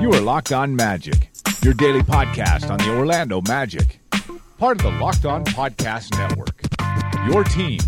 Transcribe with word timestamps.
You 0.00 0.12
are 0.12 0.20
Locked 0.20 0.52
On 0.52 0.74
Magic, 0.74 1.30
your 1.62 1.74
daily 1.74 2.00
podcast 2.00 2.70
on 2.70 2.78
the 2.78 2.96
Orlando 2.96 3.40
Magic, 3.42 4.00
part 4.58 4.78
of 4.78 4.82
the 4.82 4.98
Locked 4.98 5.24
On 5.26 5.44
Podcast 5.44 6.18
Network. 6.18 6.60
Your 7.30 7.44
team 7.44 7.78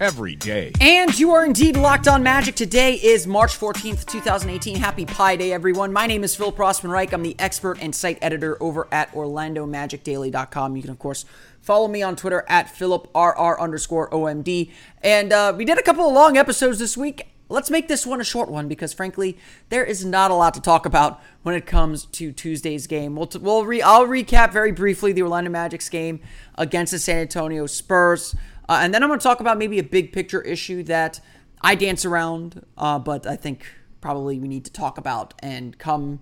every 0.00 0.36
day. 0.36 0.72
And 0.80 1.18
you 1.18 1.32
are 1.32 1.44
indeed 1.44 1.76
locked 1.76 2.08
on 2.08 2.22
magic. 2.22 2.54
Today 2.54 2.94
is 2.94 3.26
March 3.26 3.58
14th, 3.58 4.04
2018. 4.06 4.76
Happy 4.76 5.06
Pi 5.06 5.36
Day, 5.36 5.52
everyone. 5.52 5.92
My 5.92 6.06
name 6.06 6.22
is 6.24 6.36
Phil 6.36 6.52
Rossman 6.52 6.90
Reich. 6.90 7.12
I'm 7.12 7.22
the 7.22 7.36
expert 7.38 7.78
and 7.80 7.94
site 7.94 8.18
editor 8.20 8.62
over 8.62 8.86
at 8.92 9.10
OrlandoMagicDaily.com. 9.12 10.76
You 10.76 10.82
can, 10.82 10.90
of 10.90 10.98
course, 10.98 11.24
follow 11.64 11.88
me 11.88 12.02
on 12.02 12.14
Twitter 12.14 12.44
at 12.46 12.66
PhilipRR 12.66 13.58
underscore 13.58 14.10
OMD. 14.10 14.70
And 15.02 15.32
uh, 15.32 15.54
we 15.56 15.64
did 15.64 15.78
a 15.78 15.82
couple 15.82 16.06
of 16.06 16.12
long 16.12 16.36
episodes 16.36 16.78
this 16.78 16.96
week. 16.96 17.28
Let's 17.48 17.70
make 17.70 17.88
this 17.88 18.06
one 18.06 18.20
a 18.20 18.24
short 18.24 18.50
one 18.50 18.68
because, 18.68 18.92
frankly, 18.92 19.38
there 19.70 19.84
is 19.84 20.04
not 20.04 20.30
a 20.30 20.34
lot 20.34 20.54
to 20.54 20.60
talk 20.60 20.84
about 20.86 21.22
when 21.42 21.54
it 21.54 21.66
comes 21.66 22.04
to 22.06 22.32
Tuesday's 22.32 22.86
game. 22.86 23.16
We'll, 23.16 23.26
t- 23.26 23.38
we'll 23.38 23.64
re- 23.64 23.82
I'll 23.82 24.06
recap 24.06 24.52
very 24.52 24.72
briefly 24.72 25.12
the 25.12 25.22
Orlando 25.22 25.50
Magic's 25.50 25.88
game 25.88 26.20
against 26.56 26.92
the 26.92 26.98
San 26.98 27.18
Antonio 27.18 27.66
Spurs. 27.66 28.34
Uh, 28.68 28.80
and 28.82 28.92
then 28.92 29.02
I'm 29.02 29.08
going 29.08 29.18
to 29.18 29.24
talk 29.24 29.40
about 29.40 29.58
maybe 29.58 29.78
a 29.78 29.84
big 29.84 30.12
picture 30.12 30.42
issue 30.42 30.82
that 30.84 31.20
I 31.62 31.74
dance 31.74 32.04
around, 32.04 32.64
uh, 32.76 32.98
but 32.98 33.26
I 33.26 33.36
think 33.36 33.66
probably 34.02 34.38
we 34.38 34.48
need 34.48 34.66
to 34.66 34.72
talk 34.72 34.98
about 34.98 35.32
and 35.38 35.78
come, 35.78 36.20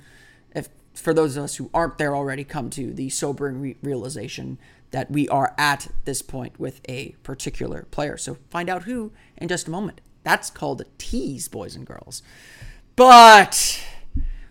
if 0.55 0.69
for 0.95 1.13
those 1.13 1.37
of 1.37 1.45
us 1.45 1.57
who 1.57 1.69
aren't 1.75 1.99
there 1.99 2.15
already, 2.15 2.45
come 2.45 2.71
to 2.71 2.93
the 2.93 3.09
sobering 3.09 3.61
re- 3.61 3.77
realization 3.83 4.59
that 4.93 5.11
we 5.11 5.29
are 5.29 5.55
at 5.59 5.89
this 6.05 6.23
point 6.23 6.59
with 6.61 6.81
a 6.89 7.17
particular 7.23 7.87
player. 7.91 8.17
So 8.17 8.39
find 8.51 8.71
out 8.71 8.85
who 8.85 9.13
in 9.37 9.49
just 9.49 9.67
a 9.67 9.71
moment. 9.71 10.01
That's 10.23 10.51
called 10.51 10.81
a 10.81 10.87
tease, 10.99 11.49
boys 11.49 11.75
and 11.75 11.87
girls. 11.87 12.23
But 12.95 13.85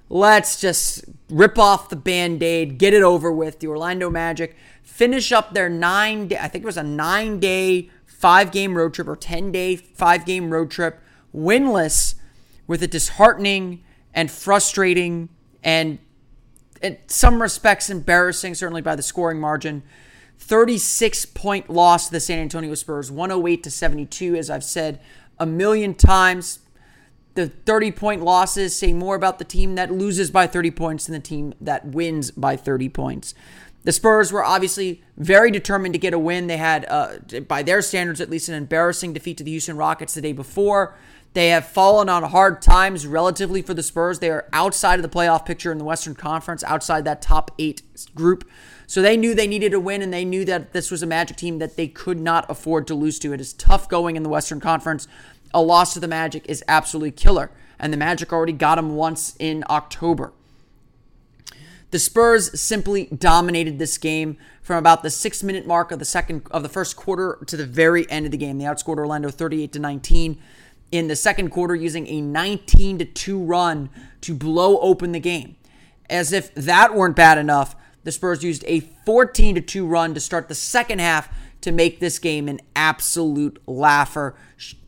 let's 0.09 0.59
just 0.59 1.06
rip 1.30 1.58
off 1.58 1.89
the 1.89 1.95
band 1.95 2.44
aid, 2.44 2.78
get 2.78 2.94
it 2.94 3.03
over 3.03 3.31
with. 3.31 3.59
The 3.59 3.67
Orlando 3.67 4.09
Magic 4.09 4.58
finish 4.84 5.31
up 5.31 5.53
their 5.53 5.69
nine 5.69 6.28
day, 6.28 6.38
I 6.38 6.47
think 6.47 6.64
it 6.64 6.66
was 6.66 6.78
a 6.78 6.84
nine 6.84 7.39
day, 7.39 7.89
five 8.06 8.52
game 8.52 8.75
road 8.75 8.94
trip 8.94 9.08
or 9.08 9.16
10 9.16 9.52
day, 9.52 9.75
five 9.75 10.25
game 10.25 10.52
road 10.52 10.69
trip, 10.69 11.00
winless 11.34 12.16
with 12.67 12.84
a 12.84 12.88
disheartening 12.88 13.84
and 14.14 14.30
frustrating 14.30 15.30
and 15.64 16.00
in 16.81 16.97
some 17.08 17.42
respects 17.42 17.89
embarrassing, 17.89 18.56
certainly 18.56 18.81
by 18.81 18.95
the 18.95 19.03
scoring 19.03 19.39
margin. 19.39 19.84
36 20.42 21.28
point 21.28 21.70
loss 21.70 22.08
to 22.08 22.11
the 22.11 22.20
San 22.20 22.39
Antonio 22.39 22.73
Spurs, 22.73 23.11
108 23.11 23.64
to 23.64 23.72
72, 23.72 24.36
as 24.36 24.50
I've 24.50 24.64
said 24.64 25.00
a 25.39 25.45
million 25.45 25.94
times. 25.94 26.59
The 27.36 27.47
30 27.47 27.92
point 27.92 28.22
losses 28.23 28.75
say 28.75 28.92
more 28.92 29.16
about 29.16 29.39
the 29.39 29.45
team 29.45 29.75
that 29.75 29.92
loses 29.92 30.30
by 30.30 30.47
30 30.47 30.72
points 30.72 31.06
than 31.06 31.14
the 31.14 31.19
team 31.19 31.53
that 31.62 31.85
wins 31.85 32.31
by 32.31 32.57
30 32.57 32.90
points. 32.90 33.34
The 33.84 33.92
Spurs 33.92 34.31
were 34.31 34.44
obviously 34.44 35.02
very 35.18 35.50
determined 35.50 35.94
to 35.94 36.00
get 36.00 36.14
a 36.14 36.19
win. 36.19 36.47
They 36.47 36.58
had, 36.58 36.86
uh, 36.88 37.42
by 37.47 37.64
their 37.64 37.81
standards, 37.81 38.22
at 38.22 38.30
least 38.30 38.47
an 38.47 38.56
embarrassing 38.56 39.14
defeat 39.14 39.38
to 39.38 39.44
the 39.44 39.52
Houston 39.52 39.75
Rockets 39.75 40.14
the 40.14 40.22
day 40.22 40.34
before. 40.34 40.96
They 41.34 41.50
have 41.50 41.66
fallen 41.66 42.09
on 42.09 42.24
hard 42.24 42.62
times 42.62 43.08
relatively 43.08 43.62
for 43.62 43.74
the 43.74 43.81
Spurs. 43.81 44.19
They 44.19 44.30
are 44.30 44.47
outside 44.52 45.00
of 45.00 45.03
the 45.03 45.09
playoff 45.09 45.46
picture 45.46 45.72
in 45.72 45.78
the 45.78 45.86
Western 45.86 46.14
Conference, 46.14 46.64
outside 46.66 47.06
that 47.06 47.22
top 47.22 47.52
eight 47.58 47.81
group. 48.14 48.47
So 48.86 49.02
they 49.02 49.16
knew 49.16 49.34
they 49.34 49.47
needed 49.47 49.74
a 49.74 49.80
win, 49.80 50.02
and 50.02 50.13
they 50.13 50.25
knew 50.25 50.44
that 50.46 50.74
this 50.74 50.92
was 50.92 51.02
a 51.02 51.08
Magic 51.08 51.38
team 51.38 51.59
that 51.59 51.78
they 51.78 51.88
could 51.88 52.19
not 52.19 52.46
afford 52.50 52.86
to 52.88 52.96
lose 52.96 53.18
to. 53.19 53.31
It 53.31 53.40
is 53.40 53.53
tough 53.53 53.88
going 53.88 54.18
in 54.18 54.24
the 54.24 54.30
Western 54.30 54.59
Conference. 54.59 55.08
A 55.53 55.62
loss 55.62 55.94
to 55.94 56.02
the 56.02 56.08
Magic 56.08 56.46
is 56.50 56.63
absolutely 56.68 57.12
killer, 57.12 57.50
and 57.80 57.94
the 57.94 57.98
Magic 57.98 58.34
already 58.34 58.52
got 58.53 58.75
them 58.75 58.96
once 58.96 59.36
in 59.40 59.63
October. 59.69 60.34
The 61.91 62.00
Spurs 62.00 62.59
simply 62.59 63.06
dominated 63.07 63.78
this 63.78 63.97
game 63.97 64.38
from 64.62 64.78
about 64.78 65.03
the 65.03 65.09
six 65.09 65.44
minute 65.44 65.68
mark 65.68 65.91
of 65.91 66.00
the 66.00 66.06
second 66.06 66.44
of 66.50 66.63
the 66.63 66.69
first 66.69 66.96
quarter 66.96 67.38
to 67.47 67.57
the 67.57 67.66
very 67.66 68.09
end 68.09 68.25
of 68.25 68.31
the 68.31 68.38
game. 68.38 68.57
They 68.57 68.66
outscored 68.66 68.97
Orlando 68.97 69.29
38 69.29 69.74
to 69.74 69.79
19 69.79 70.41
in 70.94 71.07
the 71.07 71.18
second 71.18 71.50
quarter 71.50 71.75
using 71.75 72.07
a 72.07 72.22
19 72.22 73.00
to 73.00 73.06
2 73.06 73.44
run 73.44 73.90
to 74.22 74.34
blow 74.34 74.80
open 74.80 75.12
the 75.12 75.19
game. 75.19 75.57
As 76.09 76.31
if 76.31 76.53
that 76.56 76.96
weren't 76.96 77.16
bad 77.16 77.38
enough, 77.38 77.75
the 78.06 78.12
Spurs 78.12 78.41
used 78.41 78.63
a 78.68 78.80
14 79.06 79.56
to 79.56 79.62
2 79.62 79.85
run 79.85 80.13
to 80.13 80.22
start 80.22 80.47
the 80.47 80.56
second 80.56 81.00
half 81.00 81.30
to 81.59 81.74
make 81.74 82.00
this 82.00 82.19
game 82.19 82.47
an 82.47 82.62
absolute 82.74 83.62
laugher. 83.68 84.35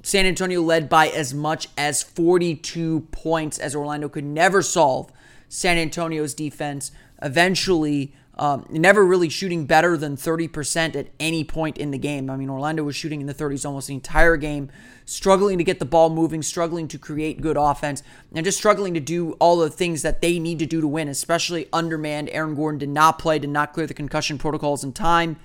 San 0.01 0.25
Antonio 0.25 0.61
led 0.61 0.87
by 0.87 1.09
as 1.09 1.33
much 1.33 1.67
as 1.77 2.01
42 2.01 3.01
points 3.11 3.59
as 3.59 3.75
Orlando 3.75 4.07
could 4.07 4.23
never 4.23 4.61
solve 4.61 5.11
San 5.53 5.77
Antonio's 5.77 6.33
defense. 6.33 6.91
Eventually, 7.21 8.11
um, 8.39 8.65
never 8.71 9.05
really 9.05 9.29
shooting 9.29 9.67
better 9.67 9.95
than 9.95 10.17
30% 10.17 10.95
at 10.95 11.09
any 11.19 11.43
point 11.43 11.77
in 11.77 11.91
the 11.91 11.99
game. 11.99 12.27
I 12.31 12.35
mean, 12.35 12.49
Orlando 12.49 12.83
was 12.83 12.95
shooting 12.95 13.21
in 13.21 13.27
the 13.27 13.35
30s 13.35 13.63
almost 13.63 13.87
the 13.87 13.93
entire 13.93 14.35
game, 14.35 14.71
struggling 15.05 15.59
to 15.59 15.63
get 15.63 15.77
the 15.77 15.85
ball 15.85 16.09
moving, 16.09 16.41
struggling 16.41 16.87
to 16.87 16.97
create 16.97 17.39
good 17.39 17.55
offense, 17.55 18.01
and 18.33 18.43
just 18.43 18.57
struggling 18.57 18.95
to 18.95 18.99
do 18.99 19.33
all 19.33 19.57
the 19.57 19.69
things 19.69 20.01
that 20.01 20.21
they 20.23 20.39
need 20.39 20.57
to 20.57 20.65
do 20.65 20.81
to 20.81 20.87
win, 20.87 21.07
especially 21.07 21.67
undermanned. 21.71 22.31
Aaron 22.31 22.55
Gordon 22.55 22.79
did 22.79 22.89
not 22.89 23.19
play, 23.19 23.37
did 23.37 23.51
not 23.51 23.73
clear 23.73 23.85
the 23.85 23.93
concussion 23.93 24.39
protocols 24.39 24.83
in 24.83 24.91
time. 24.91 25.35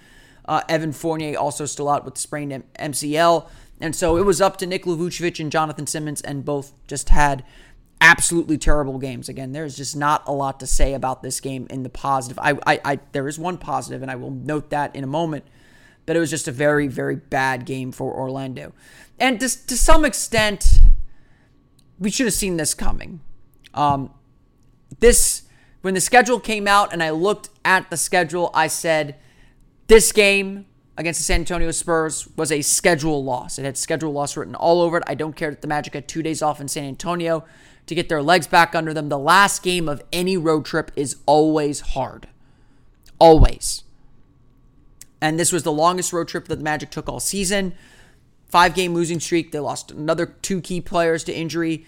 Uh, 0.47 0.63
Evan 0.71 0.93
Fournier 0.93 1.39
also 1.39 1.67
still 1.67 1.91
out 1.91 2.07
with 2.07 2.17
sprained 2.17 2.55
M- 2.55 2.65
MCL. 2.79 3.47
And 3.81 3.95
so 3.95 4.17
it 4.17 4.25
was 4.25 4.41
up 4.41 4.57
to 4.57 4.67
Nikola 4.67 4.97
Vucevic 4.97 5.39
and 5.39 5.53
Jonathan 5.53 5.87
Simmons, 5.87 6.21
and 6.23 6.45
both 6.45 6.73
just 6.87 7.11
had 7.11 7.45
absolutely 8.01 8.59
terrible 8.59 8.99
games. 8.99 9.29
Again, 9.29 9.53
there's 9.53 9.77
just 9.77 9.97
not 9.97 10.23
a 10.27 10.33
lot 10.33 10.61
to 10.61 10.67
say 10.67 10.95
about 10.95 11.23
this 11.23 11.41
game 11.41 11.67
in 11.71 11.83
the 11.83 11.89
positive. 11.89 12.39
I, 12.39 12.59
I, 12.67 12.81
I, 12.85 12.99
there 13.13 13.29
is 13.29 13.39
one 13.39 13.59
positive, 13.59 14.03
and 14.03 14.11
I 14.11 14.17
will 14.17 14.31
note 14.31 14.71
that 14.71 14.95
in 14.95 15.05
a 15.05 15.09
moment. 15.09 15.45
But 16.07 16.17
it 16.17 16.21
was 16.21 16.31
just 16.31 16.49
a 16.49 16.53
very, 16.53 16.89
very 16.89 17.17
bad 17.17 17.67
game 17.67 17.93
for 17.93 18.15
Orlando, 18.15 18.73
and 19.19 19.39
to, 19.41 19.67
to 19.67 19.77
some 19.77 20.07
extent, 20.07 20.81
we 21.99 22.11
should 22.11 22.25
have 22.25 22.35
seen 22.35 22.57
this 22.57 22.73
coming. 22.73 23.21
Um, 23.75 24.15
this 25.01 25.43
when 25.83 25.95
the 25.95 26.01
schedule 26.01 26.41
came 26.41 26.67
out, 26.67 26.93
and 26.93 27.03
I 27.03 27.11
looked 27.11 27.51
at 27.65 27.91
the 27.91 27.97
schedule, 27.97 28.51
I 28.55 28.69
said, 28.69 29.17
this 29.87 30.13
game 30.13 30.67
against 30.97 31.21
the 31.21 31.25
San 31.25 31.41
Antonio 31.41 31.71
Spurs 31.71 32.29
was 32.37 32.51
a 32.51 32.61
schedule 32.63 33.23
loss. 33.23 33.59
It 33.59 33.65
had 33.65 33.77
schedule 33.77 34.13
loss 34.13 34.37
written 34.37 34.55
all 34.55 34.81
over 34.81 34.99
it. 34.99 35.05
I 35.07 35.15
don't 35.15 35.37
care 35.37 35.51
that 35.51 35.61
the 35.61 35.69
Magic 35.69 35.95
had 35.95 36.09
two 36.09 36.23
days 36.23 36.43
off 36.43 36.61
in 36.61 36.69
San 36.69 36.85
Antonio 36.85 37.45
to 37.89 37.95
get 37.95 38.09
their 38.09 38.23
legs 38.23 38.47
back 38.47 38.75
under 38.75 38.95
them. 38.95 39.09
The 39.09 39.19
last 39.19 39.63
game 39.63 39.89
of 39.89 40.03
any 40.13 40.37
road 40.37 40.65
trip 40.65 40.91
is 40.97 41.17
always 41.27 41.81
hard. 41.81 42.29
Always. 43.19 43.83
And 45.21 45.39
this 45.39 45.53
was 45.53 45.65
the 45.65 45.73
longest 45.73 46.13
road 46.13 46.29
trip 46.29 46.47
that 46.49 46.57
the 46.57 46.65
Magic 46.65 46.91
took 46.91 47.09
all 47.09 47.21
season. 47.21 47.75
Five 48.47 48.75
game 48.75 48.95
losing 48.95 49.21
streak. 49.21 49.53
They 49.53 49.59
lost 49.59 49.91
another 49.91 50.27
two 50.27 50.61
key 50.61 50.81
players 50.81 51.25
to 51.25 51.35
injury. 51.35 51.85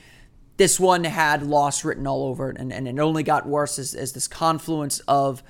This 0.57 0.79
one 0.79 1.05
had 1.05 1.43
loss 1.43 1.85
written 1.85 2.07
all 2.07 2.25
over 2.25 2.51
it, 2.51 2.59
and, 2.59 2.73
and 2.73 2.87
it 2.87 2.99
only 2.99 3.23
got 3.23 3.47
worse 3.47 3.79
as, 3.79 3.95
as 3.95 4.13
this 4.13 4.29
confluence 4.29 4.99
of 5.01 5.43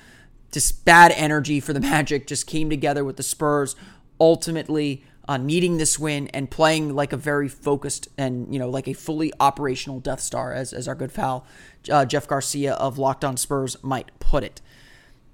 just 0.52 0.84
bad 0.84 1.12
energy 1.16 1.58
for 1.58 1.72
the 1.72 1.80
Magic 1.80 2.26
just 2.26 2.46
came 2.46 2.70
together 2.70 3.04
with 3.04 3.16
the 3.16 3.22
Spurs, 3.22 3.74
ultimately 4.20 5.04
uh, 5.30 5.36
needing 5.36 5.78
this 5.78 5.96
win 5.96 6.26
and 6.34 6.50
playing 6.50 6.92
like 6.92 7.12
a 7.12 7.16
very 7.16 7.48
focused 7.48 8.08
and 8.18 8.52
you 8.52 8.58
know 8.58 8.68
like 8.68 8.88
a 8.88 8.92
fully 8.92 9.32
operational 9.38 10.00
Death 10.00 10.18
Star, 10.18 10.52
as 10.52 10.72
as 10.72 10.88
our 10.88 10.96
good 10.96 11.14
pal 11.14 11.46
uh, 11.88 12.04
Jeff 12.04 12.26
Garcia 12.26 12.74
of 12.74 12.98
Locked 12.98 13.24
On 13.24 13.36
Spurs 13.36 13.76
might 13.80 14.10
put 14.18 14.42
it. 14.42 14.60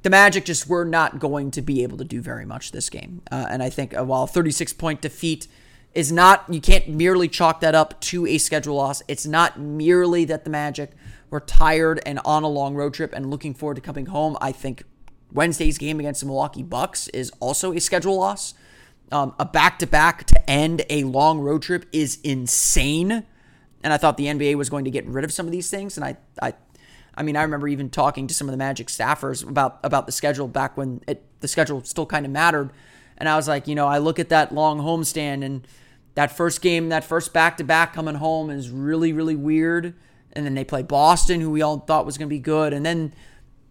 The 0.02 0.10
Magic 0.10 0.44
just 0.44 0.68
were 0.68 0.84
not 0.84 1.18
going 1.18 1.50
to 1.52 1.62
be 1.62 1.82
able 1.82 1.96
to 1.96 2.04
do 2.04 2.20
very 2.20 2.44
much 2.44 2.72
this 2.72 2.90
game, 2.90 3.22
uh, 3.32 3.46
and 3.48 3.62
I 3.62 3.70
think 3.70 3.96
uh, 3.96 4.04
while 4.04 4.26
36 4.26 4.74
point 4.74 5.00
defeat 5.00 5.48
is 5.94 6.12
not 6.12 6.44
you 6.52 6.60
can't 6.60 6.88
merely 6.88 7.26
chalk 7.26 7.60
that 7.60 7.74
up 7.74 7.98
to 8.02 8.26
a 8.26 8.36
schedule 8.36 8.76
loss. 8.76 9.02
It's 9.08 9.24
not 9.24 9.58
merely 9.58 10.26
that 10.26 10.44
the 10.44 10.50
Magic 10.50 10.90
were 11.30 11.40
tired 11.40 12.02
and 12.04 12.20
on 12.22 12.42
a 12.42 12.48
long 12.48 12.74
road 12.74 12.92
trip 12.92 13.14
and 13.14 13.30
looking 13.30 13.54
forward 13.54 13.76
to 13.76 13.80
coming 13.80 14.06
home. 14.06 14.36
I 14.42 14.52
think 14.52 14.82
Wednesday's 15.32 15.78
game 15.78 15.98
against 16.00 16.20
the 16.20 16.26
Milwaukee 16.26 16.62
Bucks 16.62 17.08
is 17.08 17.32
also 17.40 17.72
a 17.72 17.80
schedule 17.80 18.18
loss. 18.18 18.52
Um, 19.12 19.34
a 19.38 19.44
back 19.44 19.78
to 19.80 19.86
back 19.86 20.24
to 20.24 20.50
end 20.50 20.84
a 20.90 21.04
long 21.04 21.38
road 21.38 21.62
trip 21.62 21.86
is 21.92 22.18
insane. 22.24 23.24
And 23.82 23.92
I 23.92 23.98
thought 23.98 24.16
the 24.16 24.26
NBA 24.26 24.56
was 24.56 24.68
going 24.68 24.84
to 24.84 24.90
get 24.90 25.06
rid 25.06 25.24
of 25.24 25.32
some 25.32 25.46
of 25.46 25.52
these 25.52 25.70
things. 25.70 25.96
And 25.96 26.04
I, 26.04 26.16
I, 26.42 26.54
I 27.14 27.22
mean, 27.22 27.36
I 27.36 27.42
remember 27.42 27.68
even 27.68 27.88
talking 27.88 28.26
to 28.26 28.34
some 28.34 28.48
of 28.48 28.52
the 28.52 28.58
Magic 28.58 28.88
staffers 28.88 29.48
about 29.48 29.78
about 29.84 30.06
the 30.06 30.12
schedule 30.12 30.48
back 30.48 30.76
when 30.76 31.02
it, 31.06 31.24
the 31.40 31.48
schedule 31.48 31.84
still 31.84 32.06
kind 32.06 32.26
of 32.26 32.32
mattered. 32.32 32.70
And 33.18 33.28
I 33.28 33.36
was 33.36 33.48
like, 33.48 33.68
you 33.68 33.74
know, 33.74 33.86
I 33.86 33.98
look 33.98 34.18
at 34.18 34.28
that 34.28 34.52
long 34.52 34.80
homestand 34.80 35.44
and 35.44 35.66
that 36.14 36.36
first 36.36 36.60
game, 36.60 36.88
that 36.88 37.04
first 37.04 37.32
back 37.32 37.56
to 37.58 37.64
back 37.64 37.94
coming 37.94 38.16
home 38.16 38.50
is 38.50 38.70
really, 38.70 39.12
really 39.12 39.36
weird. 39.36 39.94
And 40.32 40.44
then 40.44 40.54
they 40.54 40.64
play 40.64 40.82
Boston, 40.82 41.40
who 41.40 41.50
we 41.50 41.62
all 41.62 41.78
thought 41.78 42.04
was 42.04 42.18
going 42.18 42.28
to 42.28 42.34
be 42.34 42.40
good. 42.40 42.72
And 42.72 42.84
then 42.84 43.14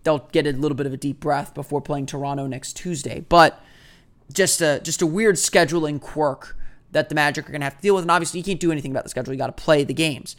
they'll 0.04 0.28
get 0.31 0.48
a 0.48 0.52
little 0.52 0.76
bit 0.76 0.86
of 0.86 0.94
a 0.94 0.98
deep 0.98 1.20
breath 1.20 1.54
before 1.54 1.81
playing 1.81 2.06
Toronto 2.06 2.48
next 2.48 2.74
Tuesday. 2.74 3.26
But 3.28 3.62
just 4.31 4.62
a 4.62 4.80
just 4.81 5.01
a 5.01 5.06
weird 5.06 5.36
scheduling 5.36 6.01
quirk 6.01 6.57
that 6.92 7.10
the 7.10 7.16
Magic 7.16 7.48
are 7.48 7.51
going 7.51 7.62
to 7.62 7.66
have 7.66 7.75
to 7.75 7.81
deal 7.81 7.95
with. 7.95 8.04
And 8.04 8.12
obviously, 8.12 8.39
you 8.39 8.44
can't 8.44 8.60
do 8.60 8.72
anything 8.72 8.92
about 8.92 9.04
the 9.04 9.10
schedule. 9.10 9.33
You 9.33 9.38
got 9.38 9.56
to 9.56 9.63
play 9.63 9.83
the 9.83 9.94
games. 9.94 10.36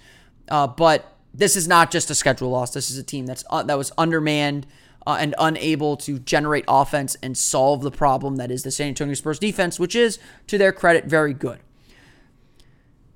Uh, 0.48 0.66
but 0.66 1.16
this 1.34 1.56
is 1.56 1.68
not 1.68 1.90
just 1.90 2.10
a 2.10 2.14
schedule 2.14 2.50
loss. 2.50 2.72
This 2.72 2.90
is 2.90 2.98
a 2.98 3.02
team 3.02 3.26
that's 3.26 3.44
uh, 3.50 3.62
that 3.64 3.76
was 3.76 3.92
undermanned 3.98 4.66
uh, 5.06 5.16
and 5.20 5.34
unable 5.38 5.96
to 5.98 6.18
generate 6.18 6.64
offense 6.66 7.16
and 7.22 7.36
solve 7.36 7.82
the 7.82 7.90
problem 7.90 8.36
that 8.36 8.50
is 8.50 8.62
the 8.62 8.70
San 8.70 8.88
Antonio 8.88 9.14
Spurs 9.14 9.38
defense, 9.38 9.78
which 9.78 9.94
is, 9.94 10.18
to 10.48 10.58
their 10.58 10.72
credit, 10.72 11.04
very 11.04 11.32
good. 11.32 11.60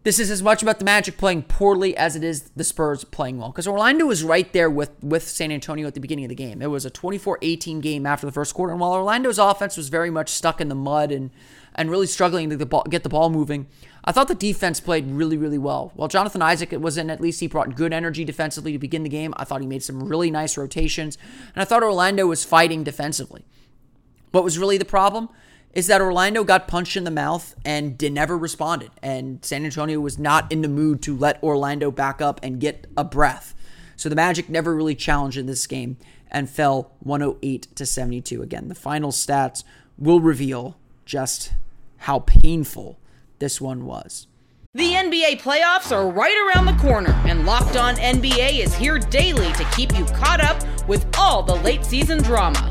This 0.03 0.19
is 0.19 0.31
as 0.31 0.43
much 0.43 0.63
about 0.63 0.79
the 0.79 0.85
Magic 0.87 1.19
playing 1.19 1.43
poorly 1.43 1.95
as 1.95 2.17
it 2.17 2.25
is 2.25 2.51
the 2.57 2.65
Spurs 2.65 3.05
playing 3.05 3.37
well. 3.37 3.51
Because 3.51 3.69
Orlando 3.69 4.07
was 4.07 4.25
right 4.25 4.51
there 4.55 4.71
with, 4.71 4.93
with 5.03 5.29
San 5.29 5.53
Antonio 5.53 5.87
at 5.87 5.93
the 5.93 6.01
beginning 6.01 6.25
of 6.25 6.31
the 6.31 6.35
game. 6.35 6.63
It 6.63 6.69
was 6.69 6.87
a 6.87 6.91
24 6.91 7.39
18 7.43 7.81
game 7.81 8.07
after 8.07 8.25
the 8.25 8.33
first 8.33 8.55
quarter. 8.55 8.73
And 8.73 8.81
while 8.81 8.95
Orlando's 8.95 9.39
offense 9.39 9.77
was 9.77 9.91
very 9.91 10.09
much 10.09 10.31
stuck 10.31 10.59
in 10.59 10.71
the 10.71 10.75
mud 10.75 11.13
and, 11.13 11.31
and 11.75 11.91
really 11.91 12.07
struggling 12.07 12.49
to 12.49 12.83
get 12.89 13.03
the 13.03 13.11
ball 13.11 13.29
moving, 13.29 13.67
I 14.03 14.13
thought 14.13 14.29
the 14.29 14.35
defense 14.35 14.81
played 14.81 15.07
really, 15.07 15.37
really 15.37 15.59
well. 15.59 15.93
While 15.95 16.09
Jonathan 16.09 16.41
Isaac 16.41 16.73
was 16.73 16.97
in, 16.97 17.11
at 17.11 17.21
least 17.21 17.41
he 17.41 17.47
brought 17.47 17.77
good 17.77 17.93
energy 17.93 18.25
defensively 18.25 18.73
to 18.73 18.79
begin 18.79 19.03
the 19.03 19.11
game. 19.11 19.35
I 19.37 19.45
thought 19.45 19.61
he 19.61 19.67
made 19.67 19.83
some 19.83 20.03
really 20.03 20.31
nice 20.31 20.57
rotations. 20.57 21.19
And 21.55 21.61
I 21.61 21.67
thought 21.67 21.83
Orlando 21.83 22.27
was 22.27 22.43
fighting 22.43 22.85
defensively. 22.85 23.45
What 24.31 24.45
was 24.45 24.59
really 24.59 24.79
the 24.79 24.87
problem? 24.87 25.29
Is 25.73 25.87
that 25.87 26.01
Orlando 26.01 26.43
got 26.43 26.67
punched 26.67 26.97
in 26.97 27.05
the 27.05 27.11
mouth 27.11 27.55
and 27.65 27.97
did 27.97 28.13
never 28.13 28.37
responded. 28.37 28.91
And 29.03 29.45
San 29.45 29.65
Antonio 29.65 30.01
was 30.01 30.19
not 30.19 30.51
in 30.51 30.63
the 30.63 30.69
mood 30.69 31.03
to 31.03 31.17
let 31.17 31.43
Orlando 31.43 31.91
back 31.91 32.21
up 32.21 32.41
and 32.43 32.61
get 32.61 32.87
a 32.97 33.05
breath. 33.05 33.55
So 33.97 34.09
the 34.09 34.17
Magic 34.17 34.49
never 34.49 34.75
really 34.75 34.95
challenged 34.95 35.37
in 35.37 35.47
this 35.47 35.67
game 35.67 35.97
and 36.31 36.49
fell 36.49 36.93
108 37.01 37.69
to 37.77 37.87
72. 37.87 38.43
Again, 38.43 38.69
the 38.69 38.75
final 38.75 39.11
stats 39.11 39.63
will 39.99 40.21
reveal 40.21 40.77
just 41.05 41.53
how 41.99 42.21
painful 42.21 42.99
this 43.39 43.61
one 43.61 43.85
was. 43.85 44.27
The 44.73 44.93
NBA 44.93 45.41
playoffs 45.41 45.91
are 45.91 46.09
right 46.09 46.37
around 46.47 46.67
the 46.67 46.81
corner, 46.81 47.11
and 47.27 47.45
Locked 47.45 47.77
On 47.77 47.97
NBA 47.97 48.61
is 48.61 48.73
here 48.75 48.99
daily 48.99 49.53
to 49.55 49.65
keep 49.77 49.97
you 49.99 50.05
caught 50.05 50.41
up 50.41 50.63
with 50.87 51.05
all 51.19 51.43
the 51.43 51.57
late 51.57 51.85
season 51.85 52.23
drama. 52.23 52.71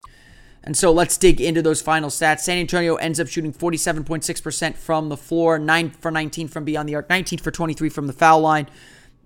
And 0.63 0.77
so 0.77 0.91
let's 0.91 1.17
dig 1.17 1.41
into 1.41 1.61
those 1.61 1.81
final 1.81 2.09
stats. 2.09 2.41
San 2.41 2.57
Antonio 2.57 2.95
ends 2.95 3.19
up 3.19 3.27
shooting 3.27 3.51
47.6% 3.51 4.75
from 4.75 5.09
the 5.09 5.17
floor, 5.17 5.57
9 5.57 5.89
for 5.91 6.11
19 6.11 6.47
from 6.47 6.63
beyond 6.65 6.87
the 6.87 6.95
arc, 6.95 7.09
19 7.09 7.39
for 7.39 7.49
23 7.49 7.89
from 7.89 8.07
the 8.07 8.13
foul 8.13 8.41
line. 8.41 8.69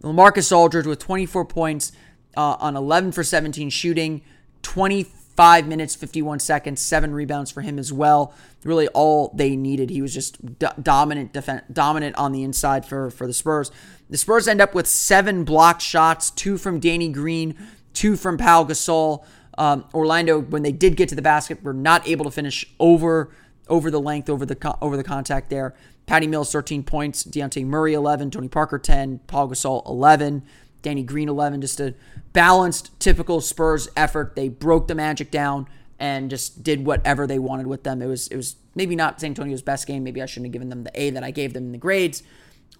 LaMarcus 0.02 0.56
Aldridge 0.56 0.86
with 0.86 1.00
24 1.00 1.46
points 1.46 1.92
uh, 2.38 2.56
on 2.60 2.76
11 2.76 3.12
for 3.12 3.24
17 3.24 3.70
shooting, 3.70 4.22
25 4.62 5.68
minutes, 5.68 5.96
51 5.96 6.40
seconds, 6.40 6.82
seven 6.82 7.14
rebounds 7.14 7.52
for 7.52 7.62
him 7.62 7.78
as 7.78 7.92
well. 7.92 8.34
Really 8.64 8.88
all 8.90 9.34
they 9.36 9.56
needed. 9.56 9.90
He 9.90 10.02
was 10.02 10.14
just 10.14 10.60
d- 10.60 10.68
dominant, 10.82 11.36
dominant 11.72 12.16
on 12.16 12.32
the 12.32 12.44
inside 12.44 12.86
for, 12.86 13.10
for 13.10 13.28
the 13.28 13.34
Spurs. 13.34 13.72
The 14.10 14.18
Spurs 14.18 14.48
end 14.48 14.62
up 14.62 14.74
with 14.74 14.88
seven 14.88 15.44
blocked 15.44 15.82
shots, 15.82 16.30
two 16.32 16.58
from 16.58 16.80
Danny 16.80 17.10
Green, 17.10 17.56
two 17.94 18.16
from 18.16 18.38
Pau 18.38 18.64
Gasol. 18.64 19.26
Um, 19.58 19.86
Orlando, 19.94 20.40
when 20.42 20.64
they 20.64 20.72
did 20.72 20.96
get 20.96 21.10
to 21.10 21.16
the 21.16 21.22
basket, 21.22 21.64
were 21.64 21.74
not 21.74 22.08
able 22.08 22.26
to 22.26 22.32
finish 22.32 22.66
over 22.80 23.32
over 23.68 23.90
the 23.90 24.00
length, 24.00 24.30
over 24.30 24.46
the 24.46 24.78
over 24.82 24.98
the 24.98 25.04
contact 25.04 25.50
there. 25.50 25.76
Patty 26.06 26.28
Mills 26.28 26.52
13 26.52 26.84
points, 26.84 27.24
Dejounte 27.24 27.66
Murray 27.66 27.94
11, 27.94 28.30
Tony 28.32 28.48
Parker 28.48 28.78
10, 28.78 29.22
Paul 29.26 29.50
Gasol 29.50 29.84
11, 29.88 30.44
Danny 30.84 31.02
Green 31.02 31.28
11. 31.28 31.62
Just 31.62 31.80
a 31.80 31.96
balanced, 32.32 32.98
typical 33.00 33.42
Spurs 33.42 33.90
effort. 33.98 34.36
They 34.36 34.50
broke 34.50 34.88
the 34.88 34.94
Magic 34.94 35.32
down 35.32 35.68
and 35.98 36.30
just 36.30 36.62
did 36.62 36.86
whatever 36.86 37.26
they 37.26 37.40
wanted 37.40 37.66
with 37.68 37.84
them. 37.84 38.02
It 38.02 38.08
was 38.08 38.28
it 38.28 38.36
was 38.36 38.58
maybe 38.76 38.96
not 38.96 39.20
San 39.20 39.30
Antonio's 39.32 39.62
best 39.62 39.88
game. 39.88 40.04
Maybe 40.04 40.22
I 40.22 40.26
shouldn't 40.26 40.48
have 40.48 40.54
given 40.54 40.70
them 40.70 40.84
the 40.84 41.02
A 41.02 41.10
that 41.12 41.24
I 41.24 41.32
gave 41.32 41.54
them 41.54 41.66
in 41.66 41.72
the 41.72 41.78
grades 41.78 42.22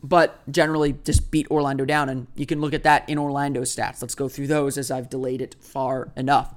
but 0.04 0.40
generally 0.52 0.96
just 1.04 1.32
beat 1.32 1.50
Orlando 1.50 1.86
down. 1.86 2.10
And 2.10 2.28
you 2.36 2.46
can 2.46 2.62
look 2.62 2.74
at 2.74 2.84
that 2.84 3.10
in 3.10 3.18
Orlando's 3.18 3.76
stats. 3.76 4.02
Let's 4.02 4.16
go 4.16 4.30
through 4.30 4.48
those 4.48 4.78
as 4.78 4.92
I've 4.92 5.10
delayed 5.10 5.42
it 5.42 5.56
far 5.60 6.12
enough. 6.16 6.54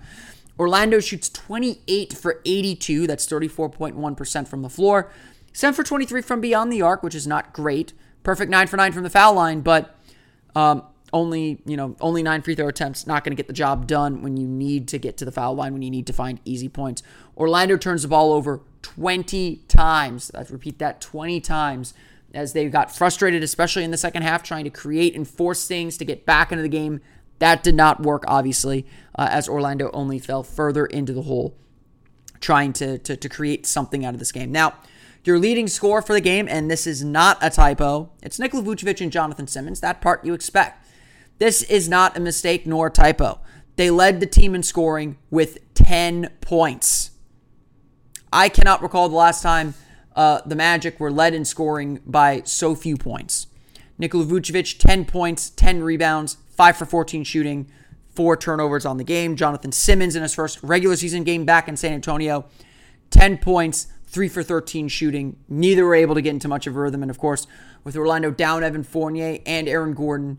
Orlando 0.58 1.00
shoots 1.00 1.28
28 1.28 2.12
for 2.12 2.40
82. 2.44 3.06
That's 3.06 3.26
34.1% 3.26 4.48
from 4.48 4.62
the 4.62 4.68
floor. 4.68 5.10
7 5.52 5.74
for 5.74 5.82
23 5.82 6.20
from 6.22 6.40
beyond 6.40 6.72
the 6.72 6.82
arc, 6.82 7.02
which 7.02 7.14
is 7.14 7.26
not 7.26 7.52
great. 7.52 7.92
Perfect 8.22 8.50
9 8.50 8.66
for 8.66 8.76
9 8.76 8.92
from 8.92 9.02
the 9.02 9.10
foul 9.10 9.34
line, 9.34 9.60
but 9.60 9.96
um, 10.54 10.82
only, 11.12 11.62
you 11.64 11.76
know, 11.76 11.96
only 12.00 12.22
9 12.22 12.42
free 12.42 12.54
throw 12.54 12.68
attempts. 12.68 13.06
Not 13.06 13.24
going 13.24 13.32
to 13.32 13.36
get 13.36 13.46
the 13.46 13.52
job 13.52 13.86
done 13.86 14.22
when 14.22 14.36
you 14.36 14.46
need 14.46 14.88
to 14.88 14.98
get 14.98 15.16
to 15.18 15.24
the 15.24 15.32
foul 15.32 15.54
line, 15.54 15.72
when 15.72 15.82
you 15.82 15.90
need 15.90 16.06
to 16.08 16.12
find 16.12 16.40
easy 16.44 16.68
points. 16.68 17.02
Orlando 17.36 17.76
turns 17.76 18.02
the 18.02 18.08
ball 18.08 18.32
over 18.32 18.60
20 18.82 19.62
times. 19.68 20.30
I 20.34 20.44
repeat 20.50 20.78
that 20.80 21.00
20 21.00 21.40
times 21.40 21.94
as 22.34 22.52
they 22.52 22.68
got 22.68 22.94
frustrated, 22.94 23.42
especially 23.42 23.84
in 23.84 23.90
the 23.90 23.96
second 23.96 24.22
half, 24.22 24.42
trying 24.42 24.64
to 24.64 24.70
create 24.70 25.14
and 25.14 25.26
force 25.26 25.66
things 25.66 25.96
to 25.98 26.04
get 26.04 26.26
back 26.26 26.52
into 26.52 26.62
the 26.62 26.68
game. 26.68 27.00
That 27.38 27.62
did 27.62 27.74
not 27.74 28.02
work, 28.02 28.24
obviously, 28.26 28.86
uh, 29.16 29.28
as 29.30 29.48
Orlando 29.48 29.90
only 29.92 30.18
fell 30.18 30.42
further 30.42 30.86
into 30.86 31.12
the 31.12 31.22
hole, 31.22 31.56
trying 32.40 32.72
to, 32.74 32.98
to, 32.98 33.16
to 33.16 33.28
create 33.28 33.64
something 33.66 34.04
out 34.04 34.14
of 34.14 34.18
this 34.18 34.32
game. 34.32 34.52
Now, 34.52 34.74
your 35.24 35.38
leading 35.38 35.68
score 35.68 36.02
for 36.02 36.12
the 36.12 36.20
game, 36.20 36.48
and 36.48 36.70
this 36.70 36.86
is 36.86 37.04
not 37.04 37.38
a 37.40 37.50
typo, 37.50 38.10
it's 38.22 38.38
Nikola 38.38 38.62
Vucevic 38.62 39.00
and 39.00 39.12
Jonathan 39.12 39.46
Simmons. 39.46 39.80
That 39.80 40.00
part 40.00 40.24
you 40.24 40.34
expect. 40.34 40.86
This 41.38 41.62
is 41.62 41.88
not 41.88 42.16
a 42.16 42.20
mistake 42.20 42.66
nor 42.66 42.88
a 42.88 42.90
typo. 42.90 43.40
They 43.76 43.90
led 43.90 44.20
the 44.20 44.26
team 44.26 44.54
in 44.54 44.62
scoring 44.62 45.18
with 45.30 45.58
10 45.74 46.30
points. 46.40 47.12
I 48.32 48.48
cannot 48.48 48.82
recall 48.82 49.08
the 49.08 49.16
last 49.16 49.42
time 49.42 49.74
uh, 50.16 50.40
the 50.44 50.56
Magic 50.56 50.98
were 50.98 51.10
led 51.10 51.34
in 51.34 51.44
scoring 51.44 52.00
by 52.06 52.42
so 52.44 52.74
few 52.74 52.96
points. 52.96 53.46
Nikola 53.98 54.24
Vucevic, 54.24 54.78
10 54.78 55.04
points, 55.04 55.50
10 55.50 55.82
rebounds, 55.82 56.36
5 56.50 56.76
for 56.76 56.86
14 56.86 57.24
shooting, 57.24 57.70
4 58.14 58.36
turnovers 58.36 58.86
on 58.86 58.96
the 58.96 59.04
game. 59.04 59.36
Jonathan 59.36 59.72
Simmons 59.72 60.16
in 60.16 60.22
his 60.22 60.34
first 60.34 60.62
regular 60.62 60.96
season 60.96 61.24
game 61.24 61.44
back 61.44 61.68
in 61.68 61.76
San 61.76 61.92
Antonio, 61.92 62.46
10 63.10 63.38
points, 63.38 63.88
3 64.06 64.28
for 64.28 64.42
13 64.42 64.88
shooting. 64.88 65.36
Neither 65.48 65.84
were 65.84 65.94
able 65.94 66.14
to 66.14 66.22
get 66.22 66.30
into 66.30 66.48
much 66.48 66.66
of 66.66 66.76
a 66.76 66.80
rhythm. 66.80 67.02
And 67.02 67.10
of 67.10 67.18
course, 67.18 67.46
with 67.84 67.96
Orlando 67.96 68.30
down 68.30 68.64
Evan 68.64 68.82
Fournier 68.82 69.38
and 69.46 69.68
Aaron 69.68 69.94
Gordon, 69.94 70.38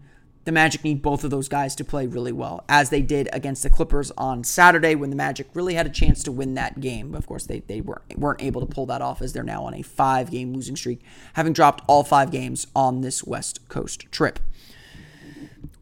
the 0.49 0.53
Magic 0.53 0.83
need 0.83 1.03
both 1.03 1.23
of 1.23 1.29
those 1.29 1.47
guys 1.47 1.75
to 1.75 1.85
play 1.85 2.07
really 2.07 2.31
well, 2.31 2.65
as 2.67 2.89
they 2.89 3.03
did 3.03 3.29
against 3.31 3.61
the 3.61 3.69
Clippers 3.69 4.09
on 4.17 4.43
Saturday 4.43 4.95
when 4.95 5.11
the 5.11 5.15
Magic 5.15 5.47
really 5.53 5.75
had 5.75 5.85
a 5.85 5.91
chance 5.91 6.23
to 6.23 6.31
win 6.31 6.55
that 6.55 6.79
game. 6.79 7.13
Of 7.13 7.27
course, 7.27 7.45
they, 7.45 7.59
they 7.59 7.81
weren't, 7.81 8.17
weren't 8.17 8.41
able 8.41 8.59
to 8.61 8.65
pull 8.65 8.87
that 8.87 8.99
off 8.99 9.21
as 9.21 9.31
they're 9.31 9.43
now 9.43 9.63
on 9.65 9.75
a 9.75 9.83
five 9.83 10.31
game 10.31 10.51
losing 10.51 10.75
streak, 10.75 11.01
having 11.33 11.53
dropped 11.53 11.83
all 11.85 12.03
five 12.03 12.31
games 12.31 12.65
on 12.75 13.01
this 13.01 13.23
West 13.23 13.69
Coast 13.69 14.11
trip. 14.11 14.39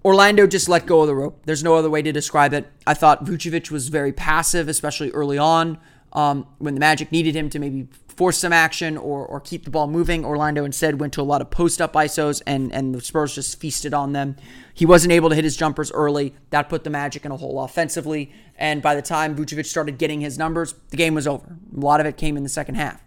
Orlando 0.03 0.45
just 0.45 0.67
let 0.67 0.86
go 0.86 1.00
of 1.00 1.07
the 1.07 1.15
rope. 1.15 1.39
There's 1.45 1.63
no 1.63 1.75
other 1.75 1.89
way 1.89 2.01
to 2.01 2.12
describe 2.12 2.53
it. 2.53 2.69
I 2.86 2.93
thought 2.93 3.24
Vucevic 3.24 3.71
was 3.71 3.88
very 3.88 4.12
passive, 4.12 4.67
especially 4.67 5.12
early 5.12 5.38
on 5.38 5.77
um, 6.17 6.47
when 6.57 6.74
the 6.74 6.79
Magic 6.79 7.12
needed 7.12 7.36
him 7.36 7.47
to 7.51 7.59
maybe 7.59 7.88
force 8.07 8.39
some 8.39 8.51
action 8.51 8.97
or, 8.97 9.24
or 9.24 9.39
keep 9.39 9.65
the 9.65 9.69
ball 9.69 9.86
moving. 9.86 10.25
Orlando 10.25 10.65
instead 10.65 11.00
went 11.00 11.13
to 11.13 11.21
a 11.21 11.24
lot 11.24 11.41
of 11.41 11.51
post 11.51 11.79
up 11.79 11.93
ISOs, 11.93 12.41
and, 12.47 12.74
and 12.74 12.95
the 12.95 13.01
Spurs 13.01 13.36
just 13.36 13.59
feasted 13.59 13.93
on 13.93 14.13
them. 14.13 14.36
He 14.74 14.83
wasn't 14.83 15.12
able 15.12 15.29
to 15.29 15.36
hit 15.36 15.43
his 15.43 15.55
jumpers 15.55 15.91
early. 15.91 16.33
That 16.50 16.69
put 16.69 16.83
the 16.83 16.89
Magic 16.89 17.24
in 17.24 17.31
a 17.31 17.38
hole 17.38 17.63
offensively. 17.63 18.33
And 18.57 18.81
by 18.81 18.95
the 18.95 19.03
time 19.03 19.36
Vucevic 19.36 19.67
started 19.67 20.00
getting 20.00 20.21
his 20.21 20.39
numbers, 20.39 20.74
the 20.89 20.97
game 20.97 21.13
was 21.13 21.27
over. 21.27 21.55
A 21.75 21.79
lot 21.79 22.00
of 22.00 22.07
it 22.07 22.17
came 22.17 22.36
in 22.36 22.41
the 22.41 22.50
second 22.50 22.75
half. 22.75 23.03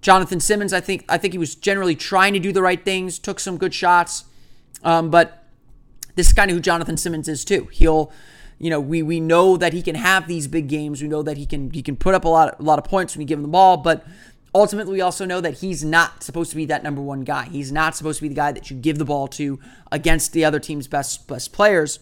Jonathan 0.00 0.40
Simmons, 0.40 0.72
I 0.72 0.80
think, 0.80 1.04
I 1.10 1.18
think 1.18 1.34
he 1.34 1.38
was 1.38 1.54
generally 1.54 1.94
trying 1.94 2.32
to 2.32 2.38
do 2.38 2.52
the 2.52 2.62
right 2.62 2.82
things, 2.82 3.18
took 3.18 3.38
some 3.38 3.58
good 3.58 3.74
shots, 3.74 4.24
um, 4.82 5.10
but 5.10 5.44
this 6.14 6.28
is 6.28 6.32
kind 6.32 6.50
of 6.50 6.54
who 6.54 6.62
Jonathan 6.62 6.96
Simmons 6.96 7.28
is 7.28 7.44
too. 7.44 7.68
He'll 7.70 8.10
you 8.60 8.68
know, 8.68 8.78
we 8.78 9.02
we 9.02 9.20
know 9.20 9.56
that 9.56 9.72
he 9.72 9.82
can 9.82 9.94
have 9.94 10.28
these 10.28 10.46
big 10.46 10.68
games. 10.68 11.00
We 11.00 11.08
know 11.08 11.22
that 11.22 11.38
he 11.38 11.46
can 11.46 11.70
he 11.70 11.82
can 11.82 11.96
put 11.96 12.14
up 12.14 12.24
a 12.24 12.28
lot 12.28 12.60
a 12.60 12.62
lot 12.62 12.78
of 12.78 12.84
points 12.84 13.16
when 13.16 13.22
you 13.22 13.26
give 13.26 13.38
him 13.38 13.42
the 13.42 13.48
ball, 13.48 13.78
but 13.78 14.06
ultimately 14.54 14.92
we 14.92 15.00
also 15.00 15.24
know 15.24 15.40
that 15.40 15.54
he's 15.54 15.82
not 15.82 16.22
supposed 16.22 16.50
to 16.50 16.56
be 16.56 16.66
that 16.66 16.82
number 16.82 17.00
one 17.00 17.22
guy. 17.22 17.46
He's 17.46 17.72
not 17.72 17.96
supposed 17.96 18.18
to 18.18 18.22
be 18.22 18.28
the 18.28 18.34
guy 18.34 18.52
that 18.52 18.70
you 18.70 18.76
give 18.76 18.98
the 18.98 19.04
ball 19.06 19.28
to 19.28 19.58
against 19.90 20.34
the 20.34 20.44
other 20.44 20.60
team's 20.60 20.86
best 20.86 21.26
best 21.26 21.52
players. 21.52 22.00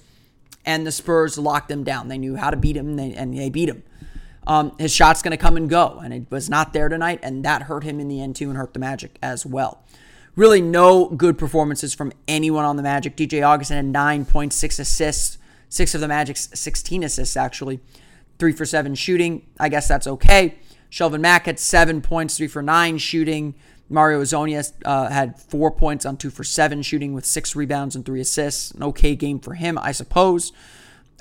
And 0.66 0.86
the 0.86 0.92
Spurs 0.92 1.38
locked 1.38 1.68
them 1.68 1.84
down. 1.84 2.08
They 2.08 2.18
knew 2.18 2.36
how 2.36 2.50
to 2.50 2.56
beat 2.56 2.76
him, 2.76 2.88
and 2.88 2.98
they, 2.98 3.14
and 3.14 3.38
they 3.38 3.48
beat 3.48 3.70
him. 3.70 3.84
Um, 4.46 4.74
his 4.78 4.92
shot's 4.92 5.22
going 5.22 5.30
to 5.30 5.38
come 5.38 5.56
and 5.56 5.70
go, 5.70 6.00
and 6.02 6.12
it 6.12 6.26
was 6.30 6.50
not 6.50 6.72
there 6.72 6.88
tonight, 6.88 7.20
and 7.22 7.44
that 7.44 7.62
hurt 7.62 7.84
him 7.84 8.00
in 8.00 8.08
the 8.08 8.20
end 8.20 8.36
too, 8.36 8.48
and 8.48 8.56
hurt 8.58 8.74
the 8.74 8.78
Magic 8.78 9.16
as 9.22 9.46
well. 9.46 9.82
Really, 10.36 10.60
no 10.60 11.06
good 11.06 11.38
performances 11.38 11.94
from 11.94 12.12
anyone 12.26 12.64
on 12.64 12.76
the 12.76 12.82
Magic. 12.82 13.16
DJ 13.16 13.46
Augustin 13.46 13.76
had 13.76 13.86
nine 13.86 14.24
points, 14.24 14.56
six 14.56 14.78
assists, 14.78 15.38
six 15.68 15.94
of 15.94 16.00
the 16.00 16.08
Magic's 16.08 16.48
16 16.54 17.02
assists 17.02 17.36
actually, 17.36 17.80
three 18.38 18.52
for 18.52 18.64
seven 18.64 18.94
shooting. 18.94 19.46
I 19.58 19.68
guess 19.68 19.88
that's 19.88 20.06
okay. 20.06 20.56
Shelvin 20.90 21.20
Mack 21.20 21.46
had 21.46 21.58
seven 21.58 22.00
points, 22.00 22.36
three 22.36 22.48
for 22.48 22.62
nine 22.62 22.98
shooting. 22.98 23.54
Mario 23.90 24.20
Hezonja 24.20 24.72
uh, 24.84 25.08
had 25.08 25.40
four 25.40 25.70
points 25.70 26.04
on 26.04 26.16
two 26.16 26.30
for 26.30 26.44
seven 26.44 26.82
shooting 26.82 27.14
with 27.14 27.24
six 27.24 27.56
rebounds 27.56 27.96
and 27.96 28.04
three 28.04 28.20
assists. 28.20 28.70
An 28.72 28.82
okay 28.84 29.14
game 29.14 29.40
for 29.40 29.54
him, 29.54 29.78
I 29.78 29.92
suppose. 29.92 30.52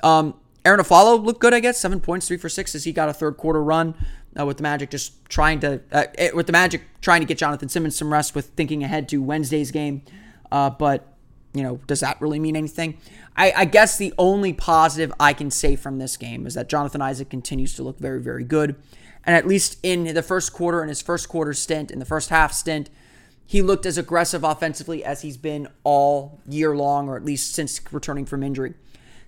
Um, 0.02 0.34
Arron 0.64 0.80
Afflalo 0.80 1.22
looked 1.22 1.40
good, 1.40 1.54
I 1.54 1.60
guess. 1.60 1.78
Seven 1.78 2.00
points, 2.00 2.28
three 2.28 2.36
for 2.36 2.48
six 2.48 2.74
as 2.74 2.84
he 2.84 2.92
got 2.92 3.08
a 3.08 3.14
third 3.14 3.36
quarter 3.36 3.62
run 3.62 3.94
uh, 4.38 4.44
with 4.44 4.58
the 4.58 4.62
Magic 4.62 4.90
just 4.90 5.12
trying 5.28 5.60
to 5.60 5.80
uh, 5.92 6.04
eh, 6.16 6.30
with 6.34 6.46
the 6.46 6.52
Magic 6.52 6.82
trying 7.00 7.20
to 7.20 7.26
get 7.26 7.38
Jonathan 7.38 7.68
Simmons 7.68 7.96
some 7.96 8.12
rest 8.12 8.34
with 8.34 8.46
thinking 8.50 8.84
ahead 8.84 9.08
to 9.10 9.22
Wednesday's 9.22 9.70
game. 9.70 10.02
Uh, 10.50 10.70
but 10.70 11.14
you 11.58 11.64
know, 11.64 11.80
does 11.88 11.98
that 12.00 12.20
really 12.20 12.38
mean 12.38 12.54
anything? 12.54 12.98
I, 13.36 13.52
I, 13.56 13.64
guess 13.64 13.98
the 13.98 14.14
only 14.16 14.52
positive 14.52 15.12
I 15.18 15.32
can 15.32 15.50
say 15.50 15.74
from 15.74 15.98
this 15.98 16.16
game 16.16 16.46
is 16.46 16.54
that 16.54 16.68
Jonathan 16.68 17.02
Isaac 17.02 17.28
continues 17.30 17.74
to 17.74 17.82
look 17.82 17.98
very, 17.98 18.20
very 18.20 18.44
good. 18.44 18.76
And 19.24 19.34
at 19.34 19.44
least 19.44 19.76
in 19.82 20.04
the 20.14 20.22
first 20.22 20.52
quarter, 20.52 20.84
in 20.84 20.88
his 20.88 21.02
first 21.02 21.28
quarter 21.28 21.52
stint, 21.52 21.90
in 21.90 21.98
the 21.98 22.04
first 22.04 22.30
half 22.30 22.52
stint, 22.52 22.90
he 23.44 23.60
looked 23.60 23.86
as 23.86 23.98
aggressive 23.98 24.44
offensively 24.44 25.04
as 25.04 25.22
he's 25.22 25.36
been 25.36 25.66
all 25.82 26.40
year 26.46 26.76
long, 26.76 27.08
or 27.08 27.16
at 27.16 27.24
least 27.24 27.56
since 27.56 27.80
returning 27.90 28.24
from 28.24 28.44
injury. 28.44 28.74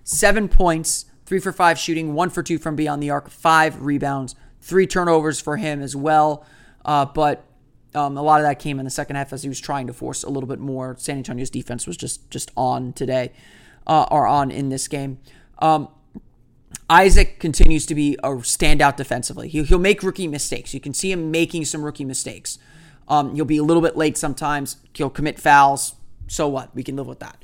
Seven 0.05 0.47
points, 0.47 1.05
three 1.25 1.39
for 1.39 1.51
five 1.51 1.77
shooting, 1.77 2.13
one 2.13 2.29
for 2.29 2.41
two 2.41 2.57
from 2.57 2.77
beyond 2.77 3.03
the 3.03 3.09
arc, 3.09 3.29
five 3.29 3.81
rebounds, 3.81 4.35
three 4.61 4.87
turnovers 4.87 5.41
for 5.41 5.57
him 5.57 5.81
as 5.81 5.97
well. 5.97 6.45
Uh, 6.85 7.03
but 7.03 7.43
um, 7.93 8.17
a 8.17 8.21
lot 8.21 8.39
of 8.39 8.45
that 8.45 8.59
came 8.59 8.79
in 8.79 8.85
the 8.85 8.91
second 8.91 9.15
half 9.15 9.33
as 9.33 9.43
he 9.43 9.49
was 9.49 9.59
trying 9.59 9.87
to 9.87 9.93
force 9.93 10.23
a 10.23 10.29
little 10.29 10.47
bit 10.47 10.59
more. 10.59 10.95
San 10.97 11.17
Antonio's 11.17 11.49
defense 11.49 11.85
was 11.85 11.97
just 11.97 12.29
just 12.29 12.51
on 12.55 12.93
today, 12.93 13.31
uh, 13.87 14.05
or 14.11 14.27
on 14.27 14.51
in 14.51 14.69
this 14.69 14.87
game. 14.87 15.19
Um, 15.59 15.89
Isaac 16.89 17.39
continues 17.39 17.85
to 17.85 17.95
be 17.95 18.15
a 18.23 18.29
standout 18.29 18.97
defensively. 18.97 19.47
He'll, 19.47 19.63
he'll 19.63 19.79
make 19.79 20.03
rookie 20.03 20.27
mistakes. 20.27 20.73
You 20.73 20.79
can 20.79 20.93
see 20.93 21.11
him 21.11 21.31
making 21.31 21.65
some 21.65 21.83
rookie 21.83 22.05
mistakes. 22.05 22.57
Um, 23.07 23.35
he'll 23.35 23.45
be 23.45 23.57
a 23.57 23.63
little 23.63 23.81
bit 23.81 23.95
late 23.95 24.17
sometimes. 24.17 24.77
He'll 24.93 25.09
commit 25.09 25.39
fouls. 25.39 25.95
So 26.27 26.47
what? 26.47 26.73
We 26.75 26.83
can 26.83 26.95
live 26.95 27.07
with 27.07 27.19
that. 27.19 27.43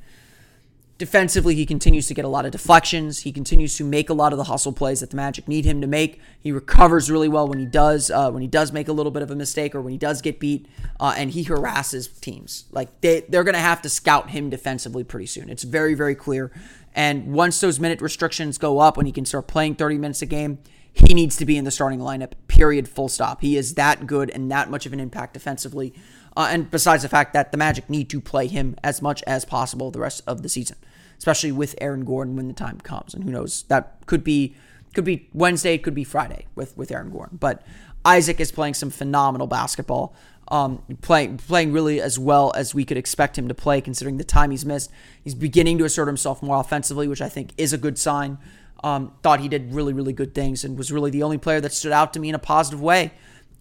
Defensively, 0.97 1.53
he 1.53 1.67
continues 1.67 2.07
to 2.07 2.15
get 2.15 2.25
a 2.25 2.27
lot 2.27 2.45
of 2.45 2.51
deflections. 2.51 3.19
He 3.19 3.31
continues 3.31 3.75
to 3.75 3.83
make 3.83 4.09
a 4.09 4.15
lot 4.15 4.33
of 4.33 4.37
the 4.37 4.45
hustle 4.45 4.73
plays 4.73 5.01
that 5.01 5.11
the 5.11 5.15
Magic 5.15 5.47
need 5.47 5.63
him 5.63 5.79
to 5.81 5.87
make. 5.87 6.19
He 6.39 6.51
recovers 6.51 7.11
really 7.11 7.27
well 7.27 7.47
when 7.47 7.59
he 7.59 7.67
does 7.67 8.09
uh, 8.09 8.31
when 8.31 8.41
he 8.41 8.47
does 8.47 8.71
make 8.71 8.87
a 8.87 8.93
little 8.93 9.11
bit 9.11 9.21
of 9.21 9.29
a 9.29 9.35
mistake 9.35 9.75
or 9.75 9.81
when 9.81 9.91
he 9.91 9.99
does 9.99 10.23
get 10.23 10.39
beat, 10.39 10.67
uh, 10.99 11.13
and 11.15 11.31
he 11.31 11.43
harasses 11.43 12.07
teams. 12.07 12.65
Like 12.71 13.01
they 13.01 13.21
they're 13.29 13.43
going 13.43 13.53
to 13.53 13.59
have 13.59 13.83
to 13.83 13.89
scout 13.89 14.31
him 14.31 14.49
defensively 14.49 15.03
pretty 15.03 15.27
soon. 15.27 15.49
It's 15.49 15.63
very 15.63 15.93
very 15.93 16.15
clear. 16.15 16.51
And 16.95 17.27
once 17.31 17.61
those 17.61 17.79
minute 17.79 18.01
restrictions 18.01 18.57
go 18.57 18.79
up, 18.79 18.97
when 18.97 19.05
he 19.05 19.11
can 19.11 19.23
start 19.23 19.45
playing 19.45 19.75
30 19.75 19.99
minutes 19.99 20.23
a 20.23 20.25
game, 20.25 20.57
he 20.93 21.13
needs 21.13 21.35
to 21.35 21.45
be 21.45 21.57
in 21.57 21.63
the 21.63 21.69
starting 21.69 21.99
lineup. 21.99 22.31
Period. 22.47 22.89
Full 22.89 23.07
stop. 23.07 23.41
He 23.41 23.55
is 23.55 23.75
that 23.75 24.07
good 24.07 24.31
and 24.31 24.49
that 24.49 24.71
much 24.71 24.87
of 24.87 24.93
an 24.93 24.99
impact 24.99 25.35
defensively. 25.35 25.93
Uh, 26.38 26.50
and 26.51 26.70
besides 26.70 27.01
the 27.01 27.10
fact 27.10 27.34
that 27.34 27.51
the 27.51 27.58
Magic 27.58 27.89
need 27.89 28.12
to 28.12 28.22
play 28.22 28.46
him 28.46 28.75
as 28.84 29.01
much 29.01 29.24
as 29.25 29.44
possible 29.44 29.89
the 29.89 30.00
rest 30.00 30.22
of 30.27 30.44
the 30.44 30.50
season, 30.50 30.77
especially 31.17 31.51
with 31.51 31.74
Aaron 31.82 32.06
Gordon 32.06 32.36
when 32.36 32.48
the 32.48 32.53
time 32.53 32.79
comes. 32.79 33.15
And 33.15 33.24
who 33.24 33.32
knows, 33.32 33.63
that 33.70 33.98
could 34.06 34.24
be 34.24 34.56
could 34.94 35.03
be 35.03 35.29
Wednesday, 35.34 35.74
it 35.74 35.84
could 35.84 35.96
be 35.96 36.03
Friday 36.03 36.46
with 36.53 36.77
with 36.77 36.91
Aaron 36.91 37.10
Gordon. 37.10 37.38
But 37.38 37.63
Isaac 38.06 38.39
is 38.39 38.51
playing 38.51 38.75
some 38.75 38.91
phenomenal 38.91 39.48
basketball. 39.48 40.15
Um, 40.50 40.84
playing 41.01 41.38
playing 41.39 41.74
really 41.74 42.00
as 42.00 42.20
well 42.20 42.53
as 42.56 42.74
we 42.75 42.86
could 42.86 42.98
expect 42.98 43.36
him 43.36 43.48
to 43.48 43.56
play, 43.56 43.82
considering 43.82 44.17
the 44.17 44.24
time 44.24 44.51
he's 44.51 44.63
missed. 44.63 44.91
He's 45.24 45.36
beginning 45.36 45.79
to 45.79 45.86
assert 45.86 46.06
himself 46.06 46.44
more 46.44 46.58
offensively, 46.58 47.08
which 47.08 47.22
I 47.22 47.29
think 47.29 47.51
is 47.58 47.74
a 47.74 47.79
good 47.79 47.98
sign. 47.98 48.38
Um, 48.84 49.13
thought 49.24 49.39
he 49.39 49.50
did 49.50 49.74
really 49.74 49.91
really 49.91 50.13
good 50.13 50.36
things 50.36 50.63
and 50.63 50.77
was 50.77 50.91
really 50.91 51.10
the 51.10 51.24
only 51.24 51.39
player 51.39 51.60
that 51.62 51.74
stood 51.74 51.91
out 51.91 52.13
to 52.13 52.20
me 52.20 52.29
in 52.29 52.36
a 52.36 52.39
positive 52.39 52.79
way 52.79 53.12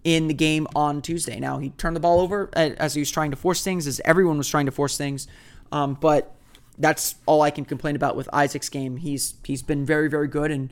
in 0.03 0.27
the 0.27 0.33
game 0.33 0.67
on 0.75 1.01
Tuesday. 1.01 1.39
Now, 1.39 1.59
he 1.59 1.71
turned 1.71 1.95
the 1.95 1.99
ball 1.99 2.19
over 2.19 2.49
as 2.55 2.93
he 2.93 3.01
was 3.01 3.11
trying 3.11 3.31
to 3.31 3.37
force 3.37 3.63
things, 3.63 3.87
as 3.87 3.99
everyone 4.05 4.37
was 4.37 4.47
trying 4.47 4.65
to 4.65 4.71
force 4.71 4.97
things. 4.97 5.27
Um, 5.71 5.95
but 5.95 6.33
that's 6.77 7.15
all 7.25 7.41
I 7.41 7.51
can 7.51 7.65
complain 7.65 7.95
about 7.95 8.15
with 8.15 8.29
Isaac's 8.31 8.69
game. 8.69 8.97
He's 8.97 9.35
he's 9.43 9.61
been 9.61 9.85
very 9.85 10.09
very 10.09 10.27
good, 10.27 10.51
and 10.51 10.71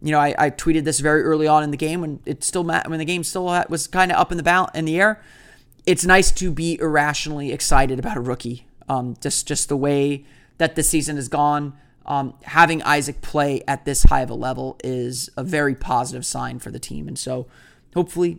you 0.00 0.12
know 0.12 0.20
I, 0.20 0.34
I 0.38 0.50
tweeted 0.50 0.84
this 0.84 1.00
very 1.00 1.22
early 1.22 1.46
on 1.46 1.62
in 1.62 1.70
the 1.70 1.76
game 1.76 2.00
when 2.00 2.20
it 2.24 2.44
still 2.44 2.64
when 2.64 2.98
the 2.98 3.04
game 3.04 3.24
still 3.24 3.44
was 3.68 3.86
kind 3.86 4.12
of 4.12 4.18
up 4.18 4.30
in 4.30 4.36
the 4.36 4.42
ball 4.42 4.70
in 4.74 4.84
the 4.84 5.00
air. 5.00 5.22
It's 5.86 6.04
nice 6.04 6.30
to 6.32 6.50
be 6.50 6.78
irrationally 6.80 7.52
excited 7.52 7.98
about 7.98 8.16
a 8.16 8.20
rookie. 8.20 8.66
Um, 8.88 9.16
just 9.20 9.48
just 9.48 9.68
the 9.68 9.76
way 9.76 10.24
that 10.58 10.76
the 10.76 10.82
season 10.82 11.16
has 11.16 11.28
gone. 11.28 11.74
Um, 12.06 12.34
having 12.42 12.82
Isaac 12.82 13.20
play 13.20 13.62
at 13.68 13.84
this 13.84 14.04
high 14.04 14.22
of 14.22 14.30
a 14.30 14.34
level 14.34 14.78
is 14.82 15.30
a 15.36 15.44
very 15.44 15.74
positive 15.74 16.26
sign 16.26 16.58
for 16.58 16.70
the 16.70 16.78
team, 16.78 17.08
and 17.08 17.18
so 17.18 17.46
hopefully 17.94 18.38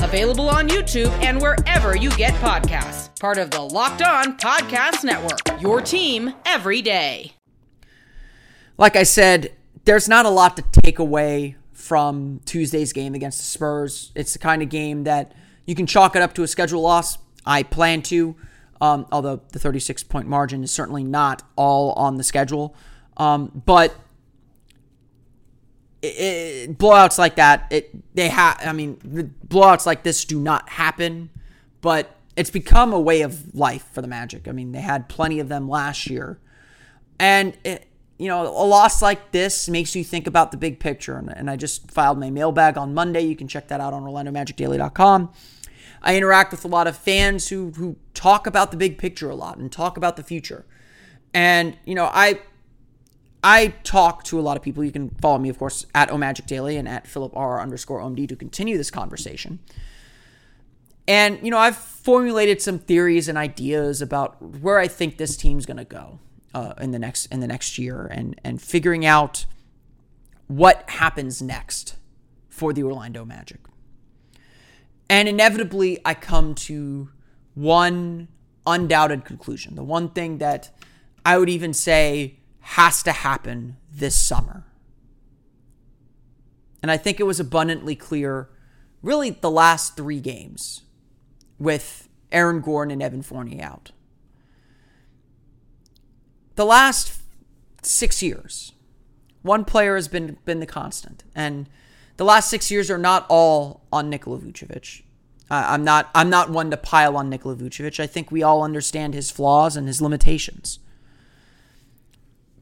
Available 0.00 0.48
on 0.48 0.68
YouTube 0.68 1.10
and 1.22 1.40
wherever 1.40 1.96
you 1.96 2.10
get 2.10 2.34
podcasts. 2.34 3.18
Part 3.20 3.38
of 3.38 3.50
the 3.50 3.60
Locked 3.60 4.02
On 4.02 4.38
Podcast 4.38 5.04
Network. 5.04 5.60
Your 5.60 5.80
team 5.80 6.34
every 6.46 6.80
day. 6.82 7.32
Like 8.76 8.94
I 8.94 9.02
said, 9.02 9.52
there's 9.84 10.08
not 10.08 10.24
a 10.24 10.30
lot 10.30 10.56
to 10.56 10.64
take 10.82 10.98
away 10.98 11.56
from 11.72 12.40
Tuesday's 12.44 12.92
game 12.92 13.14
against 13.14 13.38
the 13.38 13.44
Spurs. 13.44 14.12
It's 14.14 14.32
the 14.32 14.38
kind 14.38 14.62
of 14.62 14.68
game 14.68 15.04
that 15.04 15.32
you 15.66 15.74
can 15.74 15.86
chalk 15.86 16.14
it 16.14 16.22
up 16.22 16.34
to 16.34 16.42
a 16.42 16.48
schedule 16.48 16.82
loss. 16.82 17.18
I 17.44 17.62
plan 17.62 18.02
to, 18.02 18.36
um, 18.80 19.06
although 19.10 19.40
the 19.52 19.58
36 19.58 20.04
point 20.04 20.28
margin 20.28 20.62
is 20.62 20.70
certainly 20.70 21.04
not 21.04 21.42
all 21.56 21.92
on 21.92 22.16
the 22.16 22.24
schedule. 22.24 22.74
Um, 23.16 23.62
but 23.66 23.94
it, 26.02 26.78
blowouts 26.78 27.18
like 27.18 27.36
that, 27.36 27.66
it 27.70 28.14
they 28.14 28.28
have. 28.28 28.58
I 28.62 28.72
mean, 28.72 28.96
blowouts 29.46 29.86
like 29.86 30.02
this 30.02 30.24
do 30.24 30.40
not 30.40 30.68
happen, 30.68 31.30
but 31.80 32.16
it's 32.36 32.50
become 32.50 32.92
a 32.92 33.00
way 33.00 33.22
of 33.22 33.54
life 33.54 33.86
for 33.92 34.00
the 34.00 34.08
Magic. 34.08 34.46
I 34.46 34.52
mean, 34.52 34.72
they 34.72 34.80
had 34.80 35.08
plenty 35.08 35.40
of 35.40 35.48
them 35.48 35.68
last 35.68 36.08
year, 36.08 36.38
and 37.18 37.56
it, 37.64 37.88
you 38.18 38.28
know, 38.28 38.42
a 38.42 38.66
loss 38.66 39.02
like 39.02 39.32
this 39.32 39.68
makes 39.68 39.94
you 39.94 40.04
think 40.04 40.26
about 40.26 40.50
the 40.50 40.56
big 40.56 40.80
picture. 40.80 41.16
And, 41.16 41.30
and 41.36 41.50
I 41.50 41.56
just 41.56 41.90
filed 41.90 42.18
my 42.18 42.30
mailbag 42.30 42.76
on 42.76 42.94
Monday. 42.94 43.22
You 43.22 43.36
can 43.36 43.48
check 43.48 43.68
that 43.68 43.80
out 43.80 43.92
on 43.92 44.02
OrlandoMagicDaily.com. 44.04 45.32
I 46.02 46.16
interact 46.16 46.52
with 46.52 46.64
a 46.64 46.68
lot 46.68 46.86
of 46.86 46.96
fans 46.96 47.48
who 47.48 47.70
who 47.72 47.96
talk 48.14 48.46
about 48.46 48.70
the 48.70 48.76
big 48.76 48.98
picture 48.98 49.30
a 49.30 49.34
lot 49.34 49.58
and 49.58 49.70
talk 49.70 49.96
about 49.96 50.16
the 50.16 50.22
future. 50.22 50.64
And 51.34 51.76
you 51.84 51.94
know, 51.94 52.08
I 52.12 52.40
I 53.42 53.68
talk 53.84 54.24
to 54.24 54.38
a 54.38 54.42
lot 54.42 54.56
of 54.56 54.62
people. 54.62 54.84
You 54.84 54.90
can 54.90 55.10
follow 55.20 55.38
me, 55.38 55.48
of 55.48 55.58
course, 55.58 55.86
at 55.94 56.10
Omagic 56.10 56.46
Daily 56.46 56.76
and 56.76 56.88
at 56.88 57.06
Philip 57.06 57.36
R 57.36 57.60
underscore 57.60 58.00
OMD 58.00 58.28
to 58.28 58.36
continue 58.36 58.76
this 58.76 58.90
conversation. 58.90 59.60
And, 61.06 61.38
you 61.42 61.50
know, 61.50 61.58
I've 61.58 61.76
formulated 61.76 62.60
some 62.60 62.78
theories 62.78 63.28
and 63.28 63.38
ideas 63.38 64.02
about 64.02 64.42
where 64.42 64.78
I 64.78 64.88
think 64.88 65.16
this 65.16 65.36
team's 65.36 65.64
going 65.66 65.78
to 65.78 65.84
go 65.84 66.18
uh, 66.52 66.74
in 66.80 66.90
the 66.90 66.98
next 66.98 67.26
in 67.26 67.40
the 67.40 67.46
next 67.46 67.78
year 67.78 68.06
and 68.06 68.38
and 68.44 68.60
figuring 68.60 69.06
out 69.06 69.46
what 70.48 70.88
happens 70.90 71.40
next 71.40 71.96
for 72.48 72.72
the 72.72 72.82
Orlando 72.82 73.24
Magic. 73.24 73.60
And 75.08 75.28
inevitably, 75.28 76.00
I 76.04 76.14
come 76.14 76.54
to 76.56 77.10
one 77.54 78.28
undoubted 78.66 79.24
conclusion. 79.24 79.74
The 79.74 79.84
one 79.84 80.10
thing 80.10 80.38
that 80.38 80.70
I 81.24 81.38
would 81.38 81.48
even 81.48 81.72
say 81.72 82.37
has 82.72 83.02
to 83.02 83.12
happen 83.12 83.78
this 83.90 84.14
summer. 84.14 84.62
And 86.82 86.90
I 86.90 86.98
think 86.98 87.18
it 87.18 87.24
was 87.24 87.40
abundantly 87.40 87.96
clear 87.96 88.50
really 89.02 89.30
the 89.30 89.50
last 89.50 89.96
three 89.96 90.20
games 90.20 90.82
with 91.58 92.10
Aaron 92.30 92.60
Gordon 92.60 92.92
and 92.92 93.02
Evan 93.02 93.22
Fournier 93.22 93.64
out. 93.64 93.92
The 96.56 96.66
last 96.66 97.18
six 97.82 98.22
years, 98.22 98.72
one 99.40 99.64
player 99.64 99.94
has 99.94 100.08
been 100.08 100.36
been 100.44 100.60
the 100.60 100.66
constant, 100.66 101.24
and 101.34 101.70
the 102.18 102.24
last 102.24 102.50
six 102.50 102.70
years 102.70 102.90
are 102.90 102.98
not 102.98 103.24
all 103.30 103.86
on 103.90 104.10
Nikola 104.10 104.40
Vucevic. 104.40 105.02
I'm 105.50 105.84
not 105.84 106.10
I'm 106.14 106.28
not 106.28 106.50
one 106.50 106.70
to 106.70 106.76
pile 106.76 107.16
on 107.16 107.30
Nikola 107.30 107.56
Vucevic. 107.56 107.98
I 107.98 108.06
think 108.06 108.30
we 108.30 108.42
all 108.42 108.62
understand 108.62 109.14
his 109.14 109.30
flaws 109.30 109.74
and 109.74 109.86
his 109.86 110.02
limitations. 110.02 110.80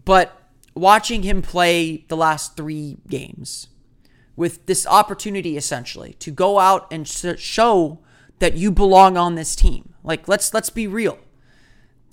But 0.07 0.41
watching 0.75 1.25
him 1.25 1.43
play 1.43 2.07
the 2.09 2.17
last 2.17 2.57
three 2.57 2.97
games 3.09 3.67
with 4.37 4.65
this 4.67 4.87
opportunity 4.87 5.59
essentially 5.59 6.15
to 6.21 6.31
go 6.31 6.59
out 6.59 6.87
and 6.91 7.07
show 7.07 7.99
that 8.39 8.55
you 8.55 8.71
belong 8.71 9.19
on 9.19 9.35
this 9.35 9.55
team. 9.55 9.95
Like 10.03 10.29
let's 10.29 10.55
let's 10.55 10.71
be 10.71 10.87
real. 10.87 11.19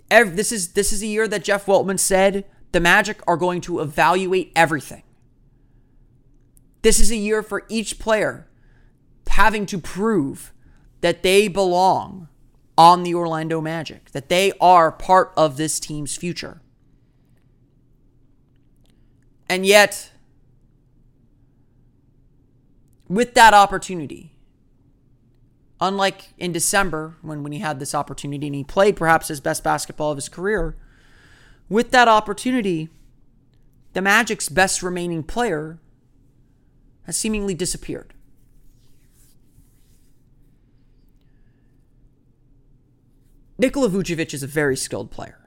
Every, 0.09 0.35
this 0.35 0.51
is 0.51 0.73
this 0.73 0.91
is 0.91 1.01
a 1.03 1.07
year 1.07 1.27
that 1.27 1.43
Jeff 1.43 1.67
Weltman 1.67 1.99
said 1.99 2.45
the 2.71 2.79
Magic 2.79 3.21
are 3.27 3.37
going 3.37 3.61
to 3.61 3.79
evaluate 3.79 4.51
everything. 4.55 5.03
This 6.81 6.99
is 6.99 7.11
a 7.11 7.15
year 7.15 7.43
for 7.43 7.63
each 7.69 7.99
player 7.99 8.47
having 9.27 9.65
to 9.67 9.77
prove 9.77 10.51
that 11.01 11.21
they 11.21 11.47
belong 11.47 12.27
on 12.77 13.03
the 13.03 13.13
Orlando 13.13 13.61
Magic, 13.61 14.11
that 14.11 14.29
they 14.29 14.51
are 14.59 14.91
part 14.91 15.31
of 15.37 15.57
this 15.57 15.79
team's 15.79 16.15
future. 16.15 16.62
And 19.53 19.67
yet, 19.67 20.09
with 23.07 23.35
that 23.35 23.53
opportunity, 23.53 24.35
unlike 25.79 26.33
in 26.39 26.51
December 26.51 27.17
when, 27.21 27.43
when 27.43 27.51
he 27.51 27.59
had 27.59 27.79
this 27.79 27.93
opportunity 27.93 28.47
and 28.47 28.55
he 28.55 28.63
played 28.63 28.95
perhaps 28.95 29.27
his 29.27 29.39
best 29.39 29.63
basketball 29.63 30.09
of 30.09 30.17
his 30.17 30.27
career, 30.27 30.75
with 31.69 31.91
that 31.91 32.07
opportunity, 32.07 32.89
the 33.93 34.01
Magic's 34.01 34.49
best 34.49 34.81
remaining 34.81 35.21
player 35.21 35.77
has 37.03 37.15
seemingly 37.15 37.53
disappeared. 37.53 38.15
Nikola 43.59 43.87
Vucevic 43.89 44.33
is 44.33 44.41
a 44.41 44.47
very 44.47 44.75
skilled 44.75 45.11
player. 45.11 45.42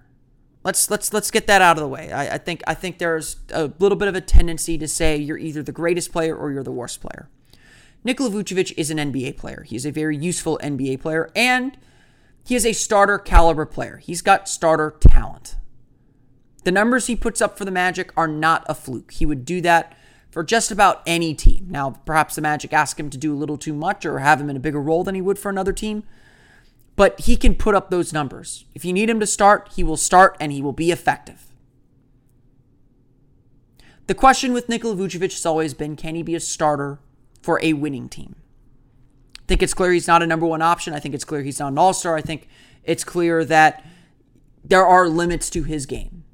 Let's 0.67 0.91
let's 0.91 1.13
let's 1.13 1.31
get 1.31 1.47
that 1.47 1.63
out 1.63 1.77
of 1.77 1.81
the 1.81 1.87
way. 1.87 2.11
I, 2.11 2.35
I, 2.35 2.39
think 2.39 2.61
I 2.67 2.75
think 2.75 2.99
there's 2.99 3.37
a 3.53 3.71
little 3.79 3.95
bit 3.95 4.09
of 4.09 4.17
a 4.17 4.21
tendency 4.21 4.77
to 4.79 4.89
say 4.89 5.17
you're 5.17 5.39
either 5.39 5.63
the 5.63 5.71
greatest 5.71 6.11
player 6.11 6.37
or 6.37 6.51
you're 6.51 6.65
the 6.65 6.73
worst 6.73 7.01
player. 7.01 7.29
Nikola 8.03 8.31
Vucevic 8.31 8.75
is 8.77 8.91
an 8.91 8.99
NBA 8.99 9.37
player. 9.37 9.63
He's 9.65 9.87
a 9.87 9.93
very 9.93 10.17
useful 10.17 10.59
NBA 10.61 11.01
player, 11.01 11.31
and 11.37 11.79
he 12.45 12.57
is 12.57 12.67
a 12.67 12.73
starter 12.73 13.17
caliber 13.17 13.65
player. 13.65 13.99
He's 13.99 14.23
got 14.23 14.49
starter 14.49 14.97
talent. 14.99 15.55
The 16.65 16.73
numbers 16.73 17.07
he 17.07 17.15
puts 17.15 17.41
up 17.41 17.57
for 17.57 17.65
the 17.65 17.71
Magic 17.71 18.11
are 18.17 18.27
not 18.27 18.67
a 18.69 18.75
fluke. 18.75 19.13
He 19.13 19.25
would 19.25 19.45
do 19.45 19.61
that 19.61 19.97
for 20.33 20.43
just 20.43 20.73
about 20.73 21.01
any 21.07 21.33
team. 21.33 21.69
Now, 21.71 21.91
perhaps 21.91 22.35
the 22.35 22.43
Magic 22.43 22.73
ask 22.73 22.99
him 22.99 23.09
to 23.11 23.17
do 23.17 23.33
a 23.33 23.39
little 23.39 23.57
too 23.57 23.73
much 23.73 24.05
or 24.05 24.19
have 24.19 24.41
him 24.41 24.51
in 24.51 24.57
a 24.57 24.61
bigger 24.61 24.83
role 24.83 25.05
than 25.05 25.15
he 25.15 25.21
would 25.21 25.39
for 25.39 25.49
another 25.49 25.73
team 25.73 26.03
but 26.97 27.21
he 27.21 27.37
can 27.37 27.55
put 27.55 27.75
up 27.75 27.91
those 27.91 28.13
numbers. 28.13 28.65
If 28.75 28.85
you 28.85 28.93
need 28.93 29.11
him 29.11 29.21
to 29.21 29.27
start, 29.27 29.71
he 29.77 29.85
will 29.85 29.99
start 29.99 30.37
and 30.41 30.51
he 30.51 30.63
will 30.63 30.73
be 30.73 30.91
effective. 30.91 31.47
The 34.07 34.15
question 34.15 34.53
with 34.53 34.69
Nikola 34.69 34.97
Vucevic 34.97 35.33
has 35.33 35.47
always 35.47 35.75
been 35.75 35.95
can 35.95 36.15
he 36.15 36.23
be 36.23 36.35
a 36.35 36.41
starter 36.41 36.99
for 37.43 37.61
a 37.63 37.75
winning 37.75 38.09
team? 38.09 38.37
I 39.39 39.45
think 39.47 39.63
it's 39.63 39.75
clear 39.75 39.93
he's 39.93 40.09
not 40.09 40.23
a 40.23 40.27
number 40.27 40.47
one 40.47 40.63
option. 40.63 40.95
I 40.95 41.01
think 41.01 41.15
it's 41.15 41.25
clear 41.25 41.43
he's 41.43 41.61
not 41.61 41.73
an 41.73 41.79
all 41.79 41.93
star. 41.93 42.17
I 42.17 42.23
think 42.23 42.49
it's 42.83 43.05
clear 43.05 43.45
that 43.45 43.85
there 44.65 44.87
are 44.87 45.09
limits 45.09 45.51
to 45.51 45.63
his 45.65 45.87
game. 45.87 46.25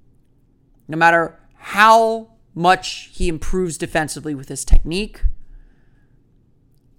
No 0.88 0.96
matter 0.96 1.38
how 1.56 2.30
much 2.54 3.10
he 3.12 3.28
improves 3.28 3.78
defensively 3.78 4.34
with 4.34 4.48
his 4.48 4.64
technique, 4.64 5.22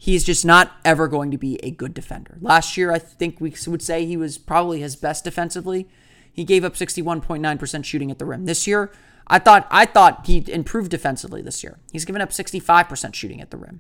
he's 0.04 0.26
just 0.26 0.46
not 0.46 0.74
ever 0.84 1.08
going 1.08 1.32
to 1.32 1.38
be 1.38 1.58
a 1.64 1.72
good 1.72 1.94
defender. 1.94 2.38
Last 2.42 2.76
year, 2.76 2.92
I 2.92 3.00
think 3.00 3.40
we 3.40 3.56
would 3.68 3.82
say 3.82 4.06
he 4.06 4.18
was 4.18 4.38
probably 4.38 4.82
his 4.82 4.98
best 4.98 5.24
defensively. 5.24 5.88
He 6.30 6.44
gave 6.44 6.66
up 6.66 6.74
61.9% 6.74 7.86
shooting 7.86 8.12
at 8.12 8.20
the 8.20 8.26
rim. 8.26 8.44
This 8.44 8.68
year, 8.68 8.92
I 9.28 9.40
thought 9.40 9.66
I 9.72 9.86
thought 9.86 10.26
he 10.26 10.44
improved 10.52 10.92
defensively 10.92 11.42
this 11.42 11.64
year. 11.64 11.80
He's 11.94 12.04
given 12.04 12.22
up 12.22 12.32
65% 12.32 13.16
shooting 13.16 13.40
at 13.40 13.50
the 13.50 13.56
rim. 13.56 13.80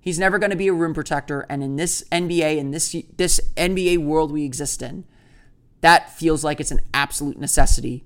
He's 0.00 0.20
never 0.20 0.38
going 0.38 0.52
to 0.52 0.56
be 0.56 0.68
a 0.68 0.72
rim 0.72 0.94
protector 0.94 1.44
and 1.48 1.64
in 1.64 1.74
this 1.74 2.04
NBA 2.12 2.58
in 2.58 2.70
this 2.70 2.94
this 3.16 3.40
NBA 3.56 3.98
world 3.98 4.30
we 4.30 4.44
exist 4.44 4.82
in, 4.82 5.04
that 5.80 6.16
feels 6.16 6.44
like 6.44 6.60
it's 6.60 6.70
an 6.70 6.80
absolute 6.94 7.40
necessity 7.40 8.04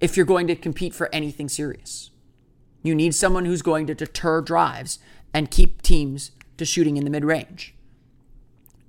if 0.00 0.16
you're 0.16 0.24
going 0.24 0.46
to 0.46 0.56
compete 0.56 0.94
for 0.94 1.14
anything 1.14 1.50
serious. 1.50 2.12
You 2.82 2.94
need 2.94 3.14
someone 3.14 3.44
who's 3.44 3.60
going 3.60 3.86
to 3.88 3.94
deter 3.94 4.40
drives 4.40 5.00
and 5.34 5.50
keep 5.50 5.82
teams 5.82 6.30
to 6.56 6.64
shooting 6.64 6.96
in 6.96 7.04
the 7.04 7.10
mid 7.10 7.24
range. 7.24 7.74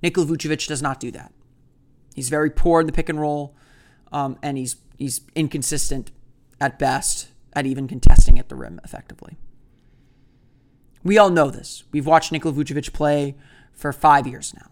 Nikola 0.02 0.26
Vucevic 0.26 0.66
does 0.68 0.82
not 0.82 1.00
do 1.00 1.10
that. 1.10 1.32
He's 2.14 2.28
very 2.28 2.50
poor 2.50 2.80
in 2.80 2.86
the 2.86 2.92
pick 2.92 3.08
and 3.08 3.20
roll, 3.20 3.54
um, 4.12 4.38
and 4.42 4.56
he's 4.56 4.76
he's 4.96 5.20
inconsistent 5.34 6.10
at 6.60 6.78
best 6.78 7.28
at 7.52 7.66
even 7.66 7.88
contesting 7.88 8.38
at 8.38 8.48
the 8.48 8.54
rim 8.54 8.80
effectively. 8.84 9.36
We 11.02 11.18
all 11.18 11.30
know 11.30 11.50
this. 11.50 11.84
We've 11.92 12.06
watched 12.06 12.32
Nikola 12.32 12.54
Vucevic 12.54 12.92
play 12.92 13.36
for 13.72 13.92
five 13.92 14.26
years 14.26 14.54
now. 14.54 14.70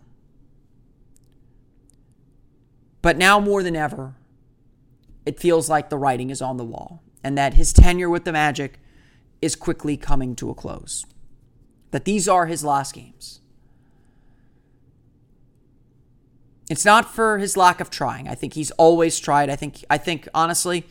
But 3.02 3.16
now 3.18 3.38
more 3.38 3.62
than 3.62 3.76
ever, 3.76 4.14
it 5.26 5.38
feels 5.38 5.68
like 5.68 5.90
the 5.90 5.98
writing 5.98 6.30
is 6.30 6.42
on 6.42 6.56
the 6.56 6.64
wall 6.64 7.02
and 7.22 7.36
that 7.38 7.54
his 7.54 7.72
tenure 7.72 8.08
with 8.08 8.24
the 8.24 8.32
Magic 8.32 8.78
is 9.42 9.56
quickly 9.56 9.96
coming 9.96 10.34
to 10.36 10.50
a 10.50 10.54
close 10.54 11.04
that 11.94 12.04
these 12.04 12.26
are 12.26 12.46
his 12.46 12.64
last 12.64 12.92
games. 12.92 13.38
It's 16.68 16.84
not 16.84 17.14
for 17.14 17.38
his 17.38 17.56
lack 17.56 17.78
of 17.78 17.88
trying. 17.88 18.26
I 18.26 18.34
think 18.34 18.54
he's 18.54 18.72
always 18.72 19.20
tried. 19.20 19.48
I 19.48 19.54
think 19.54 19.84
I 19.88 19.96
think 19.96 20.26
honestly, 20.34 20.86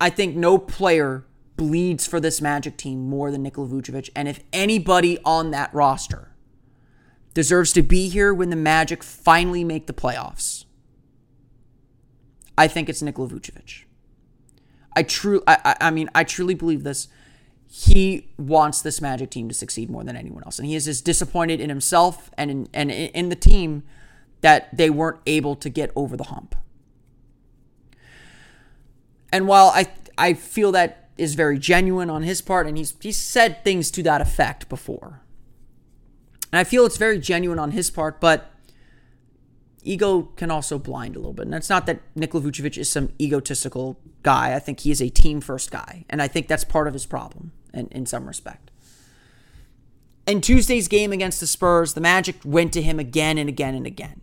I 0.00 0.08
think 0.08 0.36
no 0.36 0.56
player 0.56 1.26
bleeds 1.58 2.06
for 2.06 2.18
this 2.18 2.40
Magic 2.40 2.78
team 2.78 3.10
more 3.10 3.30
than 3.30 3.42
Nikola 3.42 3.68
Vucevic. 3.68 4.08
And 4.16 4.26
if 4.26 4.42
anybody 4.50 5.18
on 5.22 5.50
that 5.50 5.68
roster 5.74 6.30
deserves 7.34 7.74
to 7.74 7.82
be 7.82 8.08
here 8.08 8.32
when 8.32 8.48
the 8.48 8.56
Magic 8.56 9.04
finally 9.04 9.64
make 9.64 9.86
the 9.86 9.92
playoffs, 9.92 10.64
I 12.56 12.68
think 12.68 12.88
it's 12.88 13.02
Nikola 13.02 13.28
Vucevic. 13.28 13.84
I 14.96 15.02
true 15.02 15.42
I, 15.46 15.76
I 15.78 15.90
mean 15.90 16.08
I 16.14 16.24
truly 16.24 16.54
believe 16.54 16.84
this 16.84 17.08
he 17.70 18.28
wants 18.38 18.80
this 18.80 19.00
Magic 19.00 19.30
team 19.30 19.48
to 19.48 19.54
succeed 19.54 19.90
more 19.90 20.02
than 20.02 20.16
anyone 20.16 20.42
else. 20.44 20.58
And 20.58 20.66
he 20.66 20.74
is 20.74 20.86
just 20.86 21.04
disappointed 21.04 21.60
in 21.60 21.68
himself 21.68 22.30
and 22.38 22.50
in, 22.50 22.68
and 22.72 22.90
in 22.90 23.28
the 23.28 23.36
team 23.36 23.82
that 24.40 24.74
they 24.74 24.88
weren't 24.88 25.20
able 25.26 25.54
to 25.56 25.68
get 25.68 25.90
over 25.94 26.16
the 26.16 26.24
hump. 26.24 26.54
And 29.30 29.46
while 29.46 29.66
I 29.74 29.88
I 30.16 30.32
feel 30.32 30.72
that 30.72 31.10
is 31.18 31.34
very 31.34 31.58
genuine 31.58 32.08
on 32.08 32.22
his 32.22 32.40
part, 32.40 32.66
and 32.66 32.78
he's 32.78 32.94
he's 33.00 33.18
said 33.18 33.62
things 33.62 33.90
to 33.90 34.02
that 34.04 34.22
effect 34.22 34.70
before. 34.70 35.20
And 36.50 36.58
I 36.58 36.64
feel 36.64 36.86
it's 36.86 36.96
very 36.96 37.18
genuine 37.18 37.58
on 37.58 37.72
his 37.72 37.90
part, 37.90 38.18
but 38.18 38.50
ego 39.82 40.22
can 40.36 40.50
also 40.50 40.78
blind 40.78 41.16
a 41.16 41.18
little 41.18 41.34
bit. 41.34 41.44
And 41.44 41.54
it's 41.54 41.68
not 41.68 41.84
that 41.84 42.00
Nikola 42.14 42.44
Vucevic 42.44 42.78
is 42.78 42.90
some 42.90 43.10
egotistical 43.20 44.00
guy. 44.22 44.54
I 44.54 44.58
think 44.58 44.80
he 44.80 44.90
is 44.90 45.02
a 45.02 45.10
team 45.10 45.42
first 45.42 45.70
guy. 45.70 46.06
And 46.08 46.22
I 46.22 46.28
think 46.28 46.48
that's 46.48 46.64
part 46.64 46.86
of 46.86 46.94
his 46.94 47.04
problem 47.04 47.52
in, 47.78 47.88
in 47.88 48.06
some 48.06 48.26
respect. 48.26 48.70
In 50.26 50.40
Tuesday's 50.40 50.88
game 50.88 51.12
against 51.12 51.40
the 51.40 51.46
Spurs, 51.46 51.94
the 51.94 52.00
Magic 52.00 52.36
went 52.44 52.72
to 52.74 52.82
him 52.82 52.98
again 52.98 53.38
and 53.38 53.48
again 53.48 53.74
and 53.74 53.86
again. 53.86 54.20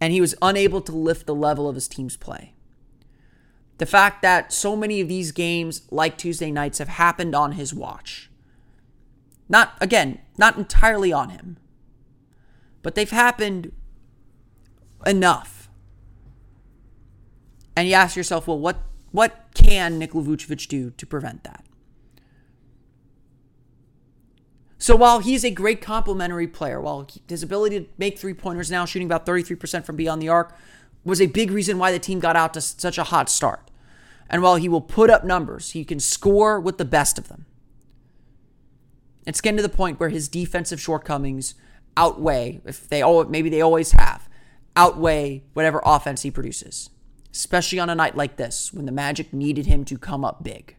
And 0.00 0.12
he 0.12 0.20
was 0.20 0.34
unable 0.42 0.80
to 0.80 0.92
lift 0.92 1.26
the 1.26 1.34
level 1.34 1.68
of 1.68 1.76
his 1.76 1.86
team's 1.86 2.16
play. 2.16 2.54
The 3.78 3.86
fact 3.86 4.22
that 4.22 4.52
so 4.52 4.74
many 4.76 5.00
of 5.00 5.08
these 5.08 5.32
games, 5.32 5.82
like 5.90 6.18
Tuesday 6.18 6.50
nights, 6.50 6.78
have 6.78 6.88
happened 6.88 7.34
on 7.34 7.52
his 7.52 7.72
watch. 7.72 8.30
Not, 9.48 9.74
again, 9.80 10.20
not 10.36 10.56
entirely 10.56 11.12
on 11.12 11.30
him, 11.30 11.58
but 12.82 12.94
they've 12.94 13.10
happened 13.10 13.72
enough. 15.06 15.68
And 17.76 17.88
you 17.88 17.94
ask 17.94 18.16
yourself, 18.16 18.46
well, 18.46 18.58
what 18.58 18.78
what 19.10 19.46
can 19.54 19.98
Nikola 19.98 20.24
Vucevic 20.24 20.66
do 20.66 20.90
to 20.90 21.06
prevent 21.06 21.44
that? 21.44 21.64
So 24.78 24.96
while 24.96 25.20
he's 25.20 25.44
a 25.44 25.50
great 25.50 25.80
complementary 25.80 26.46
player, 26.46 26.80
while 26.80 27.06
his 27.28 27.42
ability 27.42 27.80
to 27.80 27.86
make 27.96 28.18
three 28.18 28.34
pointers 28.34 28.70
now, 28.70 28.84
shooting 28.84 29.06
about 29.06 29.24
33% 29.24 29.84
from 29.84 29.96
beyond 29.96 30.20
the 30.20 30.28
arc, 30.28 30.56
was 31.04 31.20
a 31.20 31.26
big 31.26 31.50
reason 31.50 31.78
why 31.78 31.92
the 31.92 31.98
team 31.98 32.18
got 32.18 32.36
out 32.36 32.54
to 32.54 32.60
such 32.60 32.98
a 32.98 33.04
hot 33.04 33.28
start. 33.28 33.70
And 34.28 34.42
while 34.42 34.56
he 34.56 34.68
will 34.68 34.80
put 34.80 35.10
up 35.10 35.24
numbers, 35.24 35.70
he 35.70 35.84
can 35.84 36.00
score 36.00 36.58
with 36.58 36.78
the 36.78 36.84
best 36.84 37.18
of 37.18 37.28
them. 37.28 37.46
It's 39.26 39.40
getting 39.40 39.56
to 39.58 39.62
the 39.62 39.68
point 39.68 40.00
where 40.00 40.08
his 40.08 40.28
defensive 40.28 40.80
shortcomings 40.80 41.54
outweigh, 41.96 42.60
if 42.64 42.88
they 42.88 43.02
maybe 43.28 43.48
they 43.48 43.60
always 43.60 43.92
have, 43.92 44.28
outweigh 44.76 45.44
whatever 45.52 45.80
offense 45.84 46.22
he 46.22 46.30
produces. 46.30 46.90
Especially 47.32 47.78
on 47.78 47.90
a 47.90 47.94
night 47.94 48.16
like 48.16 48.36
this 48.36 48.72
when 48.72 48.86
the 48.86 48.92
Magic 48.92 49.32
needed 49.32 49.66
him 49.66 49.84
to 49.84 49.98
come 49.98 50.24
up 50.24 50.42
big. 50.42 50.76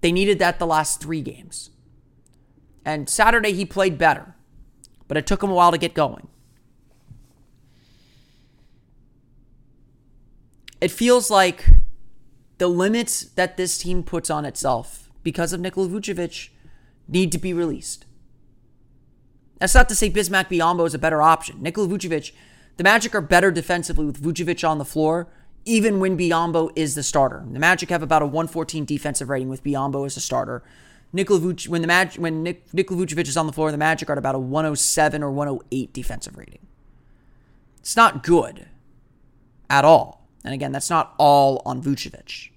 They 0.00 0.12
needed 0.12 0.38
that 0.38 0.58
the 0.58 0.66
last 0.66 1.00
three 1.00 1.20
games. 1.20 1.70
And 2.84 3.08
Saturday 3.08 3.52
he 3.52 3.64
played 3.64 3.98
better, 3.98 4.34
but 5.06 5.16
it 5.16 5.26
took 5.26 5.42
him 5.42 5.50
a 5.50 5.54
while 5.54 5.72
to 5.72 5.78
get 5.78 5.94
going. 5.94 6.28
It 10.80 10.90
feels 10.90 11.30
like 11.30 11.68
the 12.58 12.68
limits 12.68 13.22
that 13.22 13.56
this 13.56 13.78
team 13.78 14.02
puts 14.02 14.30
on 14.30 14.44
itself 14.44 15.10
because 15.22 15.52
of 15.52 15.60
Nikola 15.60 15.88
Vucevic 15.88 16.50
need 17.08 17.32
to 17.32 17.38
be 17.38 17.52
released. 17.52 18.04
That's 19.58 19.74
not 19.74 19.88
to 19.88 19.94
say 19.94 20.10
Bismack 20.10 20.48
Biyombo 20.48 20.86
is 20.86 20.94
a 20.94 20.98
better 20.98 21.20
option. 21.20 21.62
Nikola 21.62 21.88
Vucevic, 21.88 22.32
the 22.76 22.84
Magic 22.84 23.14
are 23.14 23.20
better 23.20 23.50
defensively 23.50 24.06
with 24.06 24.22
Vucevic 24.22 24.68
on 24.68 24.78
the 24.78 24.84
floor, 24.84 25.28
even 25.64 25.98
when 25.98 26.16
Biyombo 26.16 26.70
is 26.76 26.94
the 26.94 27.02
starter. 27.02 27.44
The 27.50 27.58
Magic 27.58 27.90
have 27.90 28.02
about 28.02 28.22
a 28.22 28.26
114 28.26 28.84
defensive 28.84 29.28
rating 29.28 29.48
with 29.48 29.64
Biyombo 29.64 30.06
as 30.06 30.16
a 30.16 30.20
starter. 30.20 30.62
Nikola 31.12 31.40
Vucevic, 31.40 31.68
when 31.68 31.80
the 31.80 31.88
Magic, 31.88 32.20
when 32.20 32.42
Nik, 32.42 32.72
Nikola 32.74 33.04
Vucevic 33.04 33.28
is 33.28 33.36
on 33.36 33.46
the 33.46 33.52
floor, 33.52 33.70
the 33.70 33.78
Magic 33.78 34.08
are 34.08 34.12
at 34.12 34.18
about 34.18 34.34
a 34.34 34.38
107 34.38 35.22
or 35.22 35.30
108 35.30 35.92
defensive 35.92 36.36
rating. 36.36 36.66
It's 37.78 37.96
not 37.96 38.22
good 38.22 38.68
at 39.70 39.84
all. 39.84 40.28
And 40.44 40.52
again, 40.54 40.72
that's 40.72 40.90
not 40.90 41.14
all 41.18 41.62
on 41.64 41.82
Vucevic. 41.82 42.50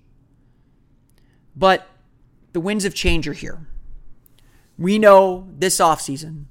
But 1.56 1.88
the 2.54 2.60
winds 2.60 2.86
of 2.86 2.94
change 2.94 3.28
are 3.28 3.34
here. 3.34 3.68
We 4.78 5.00
know 5.00 5.48
this 5.58 5.78
offseason 5.78 6.46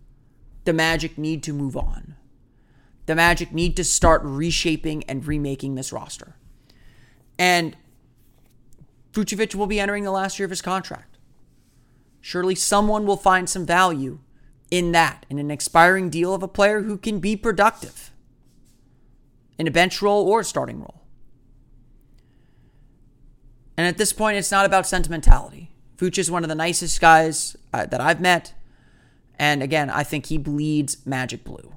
the 0.64 0.72
Magic 0.72 1.16
need 1.16 1.42
to 1.44 1.52
move 1.52 1.76
on. 1.76 2.16
The 3.06 3.14
Magic 3.14 3.52
need 3.52 3.76
to 3.76 3.84
start 3.84 4.20
reshaping 4.22 5.04
and 5.04 5.26
remaking 5.26 5.74
this 5.74 5.92
roster. 5.92 6.36
And 7.38 7.76
Vucevic 9.12 9.54
will 9.54 9.66
be 9.66 9.80
entering 9.80 10.04
the 10.04 10.10
last 10.10 10.38
year 10.38 10.44
of 10.44 10.50
his 10.50 10.62
contract. 10.62 11.10
Surely 12.20 12.54
someone 12.54 13.06
will 13.06 13.16
find 13.16 13.48
some 13.48 13.64
value 13.64 14.20
in 14.70 14.92
that, 14.92 15.26
in 15.28 15.38
an 15.38 15.50
expiring 15.50 16.11
deal 16.11 16.35
of 16.35 16.42
a 16.42 16.48
player 16.48 16.83
who 16.83 16.96
can 16.96 17.18
be 17.18 17.37
productive 17.37 18.12
in 19.59 19.66
a 19.66 19.70
bench 19.70 20.00
role 20.00 20.26
or 20.28 20.40
a 20.40 20.44
starting 20.44 20.80
role. 20.80 21.02
And 23.76 23.87
at 23.87 23.98
this 23.98 24.12
point, 24.12 24.37
it's 24.37 24.50
not 24.50 24.66
about 24.66 24.87
sentimentality. 24.87 25.70
Vooch 25.96 26.18
is 26.18 26.30
one 26.30 26.44
of 26.44 26.48
the 26.48 26.54
nicest 26.54 27.00
guys 27.00 27.56
uh, 27.72 27.87
that 27.87 28.00
I've 28.00 28.20
met. 28.20 28.54
And 29.38 29.62
again, 29.62 29.88
I 29.90 30.02
think 30.02 30.26
he 30.26 30.38
bleeds 30.38 31.04
magic 31.06 31.44
blue. 31.44 31.74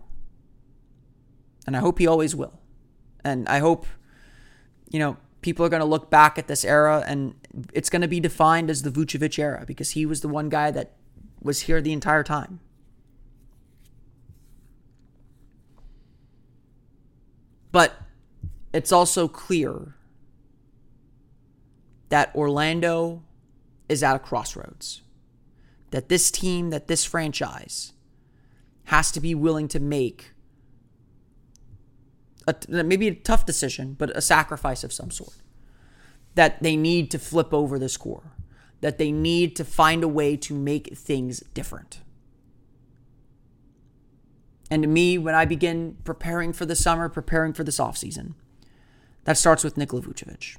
And 1.66 1.78
I 1.78 1.80
hope 1.80 2.00
he 2.00 2.08
always 2.08 2.36
will. 2.36 2.60
And 3.24 3.48
I 3.48 3.60
hope, 3.60 3.86
you 4.90 5.00
know, 5.00 5.18
people 5.44 5.66
are 5.66 5.70
going 5.70 5.82
to 5.82 5.86
look 5.86 6.10
back 6.10 6.38
at 6.38 6.48
this 6.48 6.66
era 6.66 7.04
and 7.06 7.36
it's 7.74 7.90
going 7.90 8.02
to 8.02 8.08
be 8.08 8.20
defined 8.20 8.70
as 8.70 8.82
the 8.82 8.90
Vucevic 8.90 9.38
era 9.38 9.64
because 9.68 9.92
he 9.92 10.06
was 10.06 10.22
the 10.22 10.28
one 10.28 10.50
guy 10.50 10.72
that 10.72 10.94
was 11.42 11.62
here 11.62 11.82
the 11.82 11.94
entire 11.94 12.24
time. 12.24 12.60
But 17.72 17.94
it's 18.74 18.92
also 18.92 19.28
clear 19.28 19.96
that 22.10 22.34
Orlando 22.36 23.24
is 23.90 24.04
at 24.04 24.16
a 24.16 24.20
crossroads. 24.20 25.02
That 25.92 26.10
this 26.10 26.32
team, 26.32 26.70
that 26.70 26.88
this 26.88 27.06
franchise 27.06 27.94
has 28.86 29.12
to 29.12 29.20
be 29.20 29.34
willing 29.36 29.68
to 29.70 29.80
make 29.80 30.33
a, 32.48 32.56
maybe 32.84 33.08
a 33.08 33.16
tough 33.16 33.46
decision, 33.46 33.96
but 33.98 34.16
a 34.16 34.22
sacrifice 34.22 34.84
of 34.84 34.94
some 34.94 35.12
sort. 35.12 35.36
That 36.36 36.62
they 36.62 36.76
need 36.76 37.12
to 37.12 37.20
flip 37.20 37.54
over 37.54 37.78
this 37.78 37.98
core. 37.98 38.32
That 38.82 38.98
they 38.98 39.12
need 39.12 39.56
to 39.56 39.64
find 39.64 40.04
a 40.04 40.08
way 40.08 40.36
to 40.38 40.54
make 40.54 40.98
things 40.98 41.42
different. 41.54 42.02
And 44.70 44.82
to 44.84 44.90
me, 44.90 45.18
when 45.18 45.36
I 45.36 45.46
begin 45.46 45.98
preparing 46.04 46.52
for 46.54 46.66
the 46.66 46.76
summer, 46.76 47.08
preparing 47.08 47.54
for 47.54 47.64
this 47.64 47.80
offseason, 47.80 48.34
that 49.26 49.38
starts 49.38 49.64
with 49.64 49.78
Nikola 49.78 50.02
Vucevic. 50.02 50.58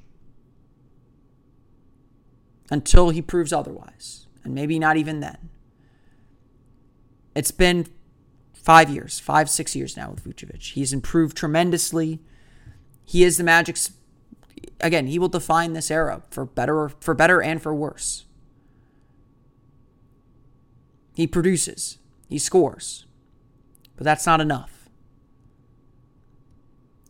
Until 2.71 3.09
he 3.09 3.21
proves 3.21 3.53
otherwise, 3.53 4.25
and 4.43 4.55
maybe 4.55 4.79
not 4.79 4.97
even 4.97 5.19
then. 5.19 5.49
It's 7.35 7.51
been 7.51 7.87
five 8.65 8.89
years, 8.89 9.19
five, 9.19 9.47
six 9.47 9.75
years 9.75 9.95
now 9.95 10.09
with 10.09 10.23
Vucevic. 10.25 10.73
He's 10.73 10.91
improved 10.91 11.37
tremendously. 11.37 12.19
He 13.05 13.23
is 13.23 13.37
the 13.37 13.43
Magic's 13.43 13.91
again, 14.81 15.07
he 15.07 15.19
will 15.19 15.29
define 15.29 15.73
this 15.73 15.91
era 15.91 16.23
for 16.31 16.45
better 16.45 16.89
for 16.89 17.13
better 17.13 17.41
and 17.41 17.61
for 17.61 17.73
worse. 17.73 18.25
He 21.13 21.27
produces, 21.27 21.99
he 22.27 22.39
scores. 22.39 23.05
But 23.95 24.03
that's 24.03 24.25
not 24.25 24.41
enough. 24.41 24.89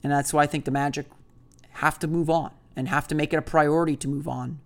And 0.03 0.11
that's 0.11 0.33
why 0.33 0.43
I 0.43 0.47
think 0.47 0.65
the 0.65 0.71
Magic 0.71 1.07
have 1.71 1.97
to 1.99 2.07
move 2.07 2.29
on 2.29 2.51
and 2.75 2.89
have 2.89 3.07
to 3.07 3.15
make 3.15 3.33
it 3.33 3.37
a 3.37 3.41
priority 3.41 3.95
to 3.95 4.07
move 4.07 4.27
on 4.27 4.59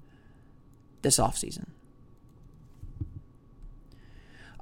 this 1.02 1.18
offseason. 1.18 1.68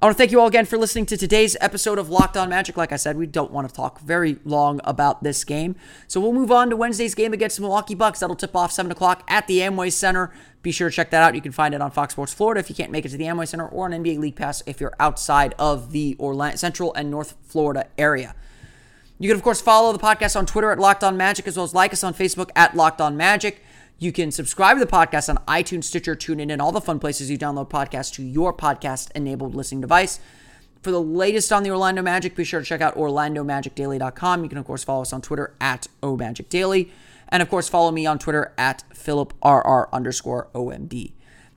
I 0.00 0.06
want 0.06 0.16
to 0.16 0.18
thank 0.18 0.30
you 0.30 0.40
all 0.40 0.46
again 0.46 0.64
for 0.64 0.78
listening 0.78 1.06
to 1.06 1.16
today's 1.16 1.56
episode 1.60 1.98
of 1.98 2.08
Locked 2.08 2.36
On 2.36 2.48
Magic. 2.48 2.76
Like 2.76 2.92
I 2.92 2.96
said, 2.96 3.16
we 3.16 3.26
don't 3.26 3.50
want 3.50 3.68
to 3.68 3.74
talk 3.74 3.98
very 3.98 4.38
long 4.44 4.80
about 4.84 5.24
this 5.24 5.42
game. 5.42 5.74
So 6.06 6.20
we'll 6.20 6.32
move 6.32 6.52
on 6.52 6.70
to 6.70 6.76
Wednesday's 6.76 7.16
game 7.16 7.32
against 7.32 7.56
the 7.56 7.62
Milwaukee 7.62 7.96
Bucks. 7.96 8.20
That'll 8.20 8.36
tip 8.36 8.54
off 8.54 8.70
7 8.70 8.92
o'clock 8.92 9.24
at 9.26 9.48
the 9.48 9.58
Amway 9.58 9.92
Center. 9.92 10.32
Be 10.62 10.70
sure 10.70 10.88
to 10.88 10.94
check 10.94 11.10
that 11.10 11.24
out. 11.24 11.34
You 11.34 11.40
can 11.40 11.50
find 11.50 11.74
it 11.74 11.82
on 11.82 11.90
Fox 11.90 12.12
Sports 12.12 12.32
Florida 12.32 12.60
if 12.60 12.70
you 12.70 12.76
can't 12.76 12.92
make 12.92 13.06
it 13.06 13.08
to 13.08 13.16
the 13.16 13.24
Amway 13.24 13.48
Center 13.48 13.66
or 13.66 13.86
on 13.86 13.90
NBA 13.90 14.20
League 14.20 14.36
Pass 14.36 14.62
if 14.66 14.80
you're 14.80 14.94
outside 15.00 15.56
of 15.58 15.90
the 15.90 16.14
Orlando, 16.20 16.56
Central 16.58 16.94
and 16.94 17.10
North 17.10 17.34
Florida 17.42 17.88
area. 17.98 18.36
You 19.18 19.28
can, 19.28 19.36
of 19.36 19.42
course, 19.42 19.60
follow 19.60 19.92
the 19.92 19.98
podcast 19.98 20.36
on 20.36 20.46
Twitter 20.46 20.70
at 20.70 20.78
Locked 20.78 21.02
On 21.02 21.16
Magic 21.16 21.48
as 21.48 21.56
well 21.56 21.64
as 21.64 21.74
like 21.74 21.92
us 21.92 22.04
on 22.04 22.14
Facebook 22.14 22.50
at 22.54 22.76
Locked 22.76 23.00
On 23.00 23.16
Magic. 23.16 23.64
You 24.00 24.12
can 24.12 24.30
subscribe 24.30 24.78
to 24.78 24.84
the 24.84 24.90
podcast 24.90 25.28
on 25.28 25.38
iTunes, 25.46 25.82
Stitcher, 25.82 26.14
TuneIn, 26.14 26.52
and 26.52 26.62
all 26.62 26.70
the 26.70 26.80
fun 26.80 27.00
places 27.00 27.32
you 27.32 27.36
download 27.36 27.68
podcasts 27.68 28.12
to 28.14 28.22
your 28.22 28.54
podcast 28.54 29.10
enabled 29.16 29.56
listening 29.56 29.80
device. 29.80 30.20
For 30.82 30.92
the 30.92 31.02
latest 31.02 31.50
on 31.50 31.64
the 31.64 31.70
Orlando 31.70 32.00
Magic, 32.00 32.36
be 32.36 32.44
sure 32.44 32.60
to 32.60 32.66
check 32.66 32.80
out 32.80 32.94
OrlandoMagicDaily.com. 32.94 34.44
You 34.44 34.48
can, 34.48 34.58
of 34.58 34.64
course, 34.64 34.84
follow 34.84 35.02
us 35.02 35.12
on 35.12 35.20
Twitter 35.20 35.52
at 35.60 35.88
OMagicDaily. 36.00 36.90
And, 37.30 37.42
of 37.42 37.50
course, 37.50 37.68
follow 37.68 37.90
me 37.90 38.06
on 38.06 38.20
Twitter 38.20 38.54
at 38.56 38.84
PhilipRR 38.94 39.88
underscore 39.92 40.46
OMD. 40.54 41.14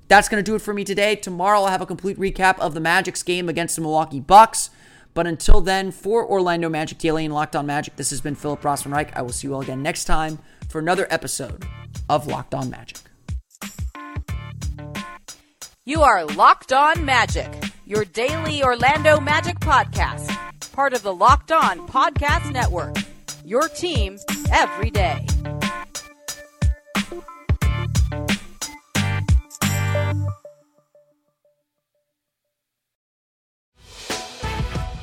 That's 0.08 0.28
going 0.28 0.44
to 0.44 0.52
do 0.52 0.56
it 0.56 0.64
for 0.64 0.74
me 0.74 0.84
today. 0.84 1.16
Tomorrow, 1.16 1.60
I'll 1.60 1.68
have 1.68 1.82
a 1.82 1.86
complete 1.86 2.18
recap 2.18 2.58
of 2.58 2.74
the 2.74 2.80
Magic's 2.80 3.22
game 3.22 3.50
against 3.50 3.76
the 3.76 3.84
Milwaukee 3.84 4.20
Bucks. 4.20 4.72
But 5.14 5.28
until 5.28 5.62
then, 5.62 5.92
for 5.92 6.26
Orlando 6.26 6.70
Magic 6.70 6.98
Daily 6.98 7.26
and 7.26 7.34
Locked 7.34 7.56
On 7.56 7.66
Magic, 7.66 7.96
this 7.96 8.10
has 8.12 8.22
been 8.22 8.36
Philip 8.36 8.62
Rossman 8.62 8.94
Reich. 8.94 9.16
I 9.16 9.22
will 9.22 9.32
see 9.32 9.48
you 9.48 9.54
all 9.54 9.62
again 9.62 9.84
next 9.84 10.06
time 10.06 10.40
for 10.70 10.80
another 10.80 11.08
episode 11.10 11.66
of 12.10 12.28
Locked 12.28 12.54
On 12.54 12.70
Magic. 12.70 12.98
You 15.84 16.02
are 16.02 16.26
Locked 16.26 16.72
On 16.72 17.04
Magic, 17.04 17.52
your 17.86 18.06
daily 18.06 18.64
Orlando 18.64 19.20
Magic 19.20 19.60
podcast, 19.60 20.32
part 20.72 20.94
of 20.94 21.04
the 21.04 21.14
Locked 21.14 21.52
On 21.52 21.88
Podcast 21.88 22.52
Network. 22.54 22.96
Your 23.44 23.68
team 23.68 24.18
every 24.52 24.92
day. 24.92 25.26